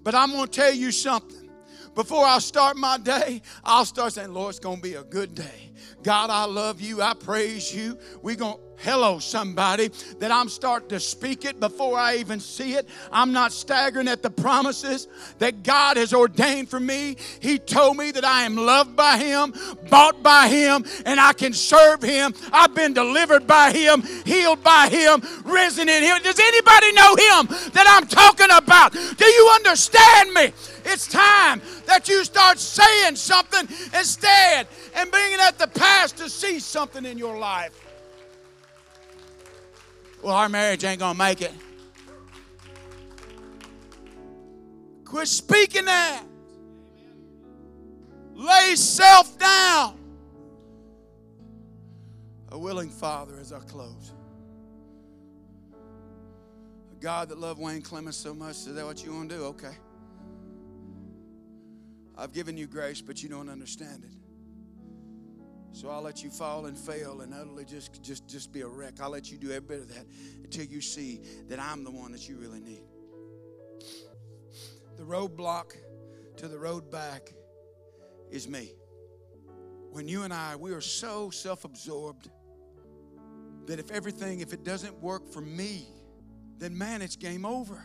[0.03, 1.51] But I'm going to tell you something.
[1.94, 5.34] Before I start my day, I'll start saying, Lord, it's going to be a good
[5.34, 5.72] day.
[6.03, 7.01] God, I love you.
[7.01, 7.99] I praise you.
[8.22, 12.74] We're going to hello somebody that i'm starting to speak it before i even see
[12.74, 12.89] it.
[13.11, 15.09] I'm not staggering at the promises
[15.39, 17.16] that god has ordained for me.
[17.41, 19.55] He told me that i am loved by him
[19.91, 22.35] bought by him and i can serve him.
[22.53, 26.22] I've been delivered by him healed by him risen in him.
[26.22, 28.93] Does anybody know him that i'm talking about?
[28.93, 30.53] Do you understand me?
[30.85, 33.68] It's time that you start saying something
[33.99, 37.86] instead and bringing at the past to see something in your life.
[40.27, 41.53] Well, our marriage ain't going to make it.
[45.05, 46.24] Quit speaking that.
[48.35, 49.97] Lay self down.
[52.49, 54.14] A willing father as I close.
[56.91, 59.45] A God that loved Wayne Clemens so much, is that what you want to do?
[59.45, 59.77] Okay.
[62.18, 64.16] I've given you grace, but you don't understand it.
[65.77, 68.95] So I'll let you fall and fail and utterly just, just, just be a wreck.
[68.99, 70.07] I'll let you do every bit of that
[70.43, 72.87] until you see that I'm the one that you really need.
[74.97, 75.74] The roadblock
[76.39, 77.31] to the road back
[78.31, 78.72] is me.
[79.91, 82.31] When you and I, we are so self absorbed
[83.66, 85.89] that if everything, if it doesn't work for me,
[86.57, 87.85] then man, it's game over.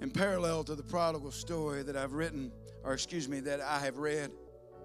[0.00, 2.50] In parallel to the prodigal story that I've written,
[2.82, 4.32] or excuse me, that I have read,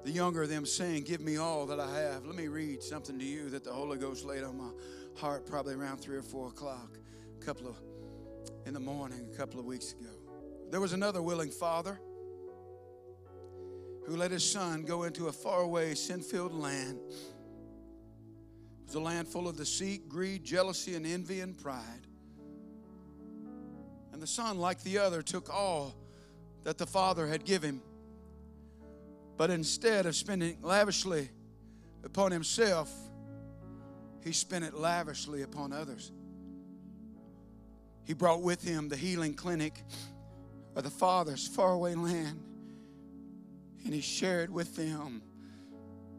[0.04, 2.26] the younger of them saying, Give me all that I have.
[2.26, 4.70] Let me read something to you that the Holy Ghost laid on my
[5.16, 6.98] heart probably around three or four o'clock,
[7.42, 7.76] a couple of
[8.66, 10.10] in the morning, a couple of weeks ago.
[10.70, 12.00] There was another willing father
[14.06, 17.00] who let his son go into a faraway, sin filled land.
[17.10, 22.08] It was a land full of deceit, greed, jealousy, and envy and pride.
[24.14, 25.96] And the son, like the other, took all
[26.64, 27.82] that the father had given him
[29.40, 31.30] but instead of spending lavishly
[32.04, 32.92] upon himself,
[34.22, 36.12] he spent it lavishly upon others.
[38.04, 39.82] He brought with him the healing clinic
[40.76, 42.44] of the Father's faraway land,
[43.86, 45.22] and he shared with them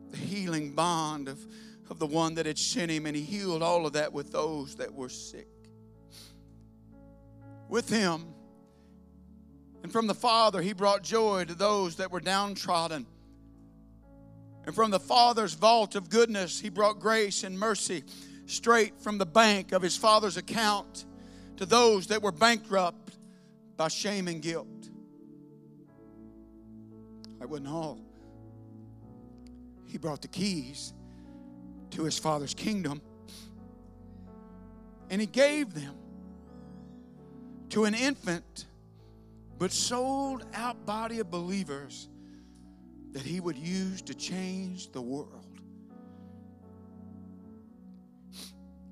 [0.09, 1.47] the healing bond of,
[1.91, 4.77] of the one that had sent him, and he healed all of that with those
[4.77, 5.49] that were sick.
[7.68, 8.33] With him,
[9.83, 13.07] and from the Father, he brought joy to those that were downtrodden.
[14.66, 18.05] And from the Father's vault of goodness, he brought grace and mercy
[18.47, 21.07] straight from the bank of his Father's account
[21.57, 23.16] to those that were bankrupt
[23.76, 24.66] by shame and guilt.
[27.39, 27.99] That wasn't all.
[29.87, 30.93] He brought the keys
[31.91, 33.01] to his Father's kingdom
[35.11, 35.97] and he gave them
[37.70, 38.66] to an infant
[39.61, 42.09] but sold out body of believers
[43.13, 45.61] that he would use to change the world.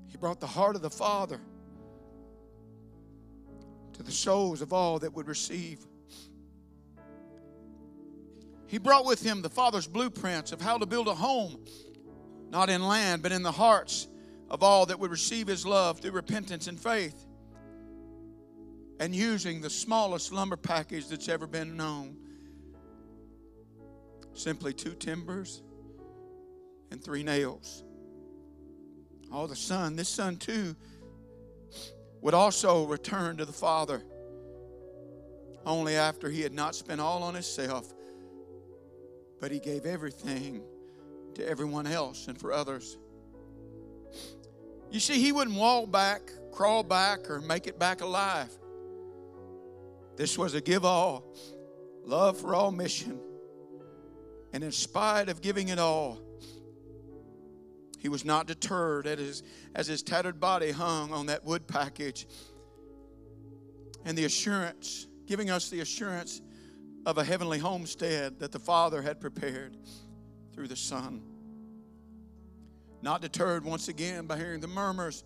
[0.05, 1.41] He brought the heart of the Father
[3.93, 5.79] to the souls of all that would receive.
[8.67, 11.65] He brought with him the Father's blueprints of how to build a home,
[12.51, 14.07] not in land, but in the hearts
[14.51, 17.25] of all that would receive his love through repentance and faith
[18.99, 22.17] and using the smallest lumber package that's ever been known.
[24.33, 25.63] Simply two timbers
[26.91, 27.83] and three nails.
[29.31, 30.75] Oh, the son, this son too,
[32.21, 34.03] would also return to the father
[35.65, 37.93] only after he had not spent all on himself,
[39.39, 40.61] but he gave everything
[41.35, 42.97] to everyone else and for others.
[44.91, 48.49] You see, he wouldn't walk back, crawl back, or make it back alive.
[50.19, 51.33] This was a give all,
[52.03, 53.21] love for all mission.
[54.51, 56.19] And in spite of giving it all,
[57.99, 59.43] he was not deterred his,
[59.73, 62.27] as his tattered body hung on that wood package.
[64.03, 66.41] And the assurance, giving us the assurance
[67.05, 69.77] of a heavenly homestead that the Father had prepared
[70.53, 71.21] through the Son.
[73.01, 75.23] Not deterred once again by hearing the murmurs,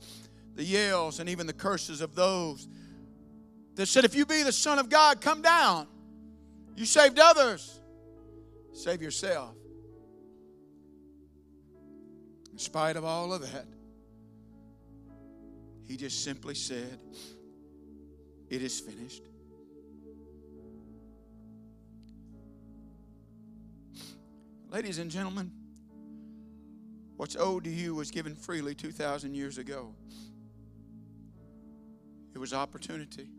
[0.53, 2.67] the yells, and even the curses of those
[3.75, 5.87] that said, If you be the Son of God, come down.
[6.75, 7.79] You saved others,
[8.73, 9.55] save yourself.
[12.51, 13.65] In spite of all of that,
[15.87, 16.99] he just simply said,
[18.49, 19.23] It is finished.
[24.69, 25.51] Ladies and gentlemen,
[27.15, 29.93] what's owed to you was given freely 2,000 years ago.
[32.33, 33.29] It was opportunity,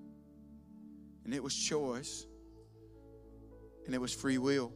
[1.25, 2.27] and it was choice,
[3.87, 4.73] and it was free will.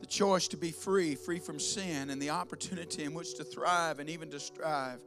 [0.00, 4.00] The choice to be free, free from sin, and the opportunity in which to thrive
[4.00, 5.00] and even to strive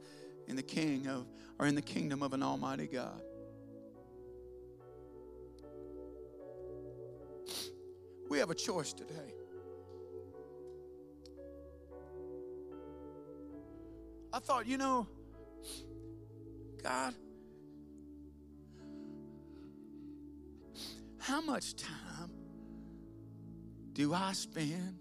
[0.48, 1.26] in the king of
[1.58, 3.22] or in the kingdom of an almighty God.
[8.28, 9.34] We have a choice today.
[14.32, 15.06] I thought, you know,
[16.82, 17.14] God,
[21.18, 22.30] how much time
[23.92, 24.98] do I spend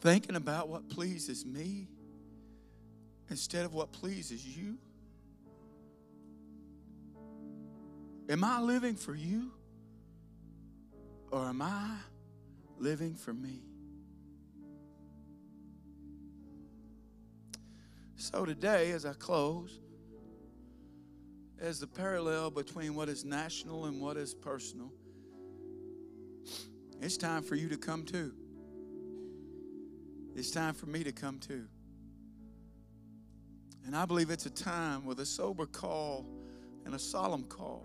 [0.00, 1.88] thinking about what pleases me
[3.30, 4.78] instead of what pleases you?
[8.28, 9.50] Am I living for you
[11.30, 11.96] or am I
[12.82, 13.62] living for me.
[18.16, 19.80] So today, as I close,
[21.60, 24.92] as the parallel between what is national and what is personal,
[27.02, 28.32] it's time for you to come too.
[30.34, 31.66] It's time for me to come too.
[33.84, 36.24] And I believe it's a time with a sober call
[36.84, 37.84] and a solemn call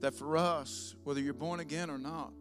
[0.00, 2.32] that for us, whether you're born again or not,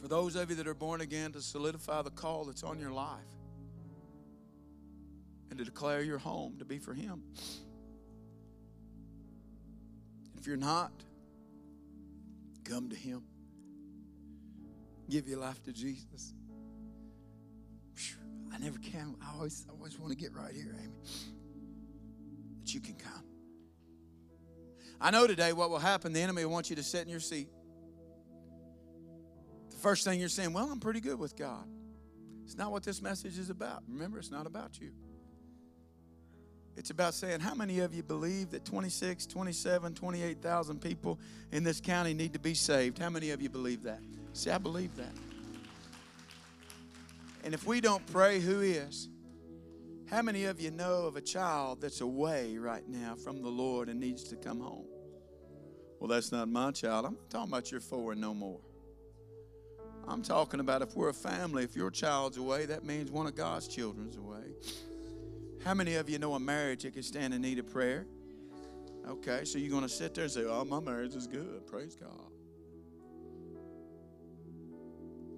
[0.00, 2.92] for those of you that are born again, to solidify the call that's on your
[2.92, 3.18] life
[5.50, 7.22] and to declare your home to be for Him.
[10.38, 10.92] If you're not,
[12.68, 13.22] come to Him.
[15.08, 16.34] Give your life to Jesus.
[18.52, 19.14] I never can.
[19.22, 20.94] I always, I always want to get right here, Amy.
[22.60, 23.24] That you can come.
[25.00, 26.12] I know today what will happen.
[26.12, 27.48] The enemy will want you to sit in your seat.
[29.70, 31.66] The first thing you're saying, well, I'm pretty good with God.
[32.44, 33.82] It's not what this message is about.
[33.88, 34.92] Remember, it's not about you.
[36.76, 41.18] It's about saying, how many of you believe that 26, 27, 28,000 people
[41.50, 42.98] in this county need to be saved?
[42.98, 44.00] How many of you believe that?
[44.34, 45.12] See, I believe that.
[47.44, 49.08] And if we don't pray, who is?
[50.10, 53.88] How many of you know of a child that's away right now from the Lord
[53.88, 54.86] and needs to come home?
[55.98, 57.06] Well, that's not my child.
[57.06, 58.60] I'm not talking about your four and no more.
[60.06, 63.34] I'm talking about if we're a family, if your child's away, that means one of
[63.34, 64.54] God's children's away.
[65.66, 68.06] How many of you know a marriage that can stand in need of prayer?
[69.04, 71.66] Okay, so you're going to sit there and say, Oh, my marriage is good.
[71.66, 72.30] Praise God.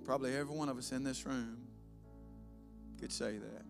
[0.05, 1.57] Probably every one of us in this room
[3.01, 3.63] could say that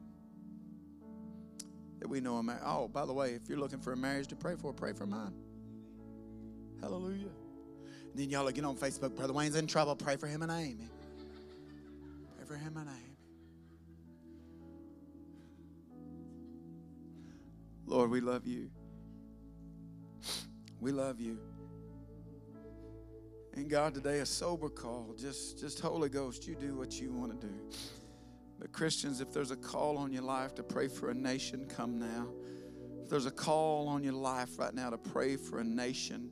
[2.01, 2.63] that we know a marriage.
[2.67, 5.07] Oh, by the way, if you're looking for a marriage to pray for, pray for
[5.07, 5.35] mine.
[6.81, 7.31] Hallelujah.
[8.11, 9.95] And then y'all get on Facebook, Brother Wayne's in trouble.
[9.95, 10.89] Pray for him and Amy.
[12.37, 13.08] Pray for him and Amy.
[17.99, 18.71] Lord, we love you.
[20.79, 21.37] We love you.
[23.55, 25.17] And God, today a sober call.
[25.19, 27.53] Just, just Holy Ghost, you do what you want to do.
[28.61, 31.99] But Christians, if there's a call on your life to pray for a nation, come
[31.99, 32.29] now.
[33.03, 36.31] If there's a call on your life right now to pray for a nation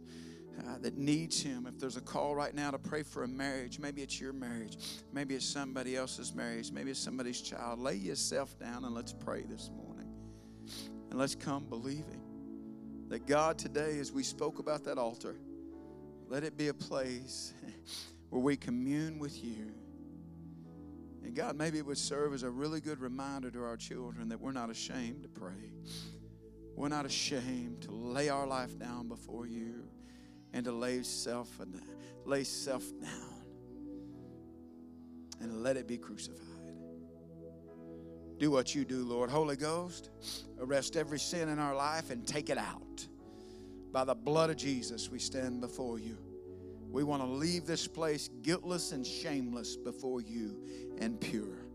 [0.61, 3.81] uh, that needs Him, if there's a call right now to pray for a marriage,
[3.81, 4.79] maybe it's your marriage,
[5.13, 9.43] maybe it's somebody else's marriage, maybe it's somebody's child, lay yourself down and let's pray
[9.43, 9.87] this morning.
[11.11, 12.23] And let's come believing
[13.09, 15.37] that God today, as we spoke about that altar,
[16.29, 17.55] let it be a place
[18.31, 19.73] where we commune with you
[21.25, 24.41] And God, maybe it would serve as a really good reminder to our children that
[24.41, 25.73] we're not ashamed to pray.
[26.77, 29.85] We're not ashamed to lay our life down before you
[30.53, 31.49] and to lay self
[32.25, 33.45] lay self down
[35.41, 36.56] and let it be crucified.
[38.39, 39.31] Do what you do, Lord.
[39.31, 40.11] Holy Ghost,
[40.61, 43.07] arrest every sin in our life and take it out.
[43.93, 46.19] By the blood of Jesus, we stand before you.
[46.91, 50.59] We want to leave this place guiltless and shameless before you
[50.99, 51.67] and pure.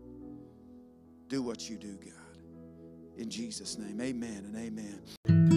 [1.28, 2.12] Do what you do, God.
[3.16, 5.51] In Jesus' name, amen and amen.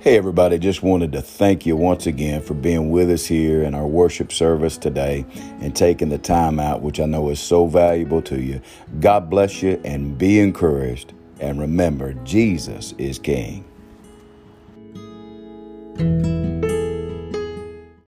[0.00, 3.74] Hey, everybody, just wanted to thank you once again for being with us here in
[3.74, 5.26] our worship service today
[5.60, 8.62] and taking the time out, which I know is so valuable to you.
[9.00, 11.12] God bless you and be encouraged.
[11.38, 13.66] And remember, Jesus is King.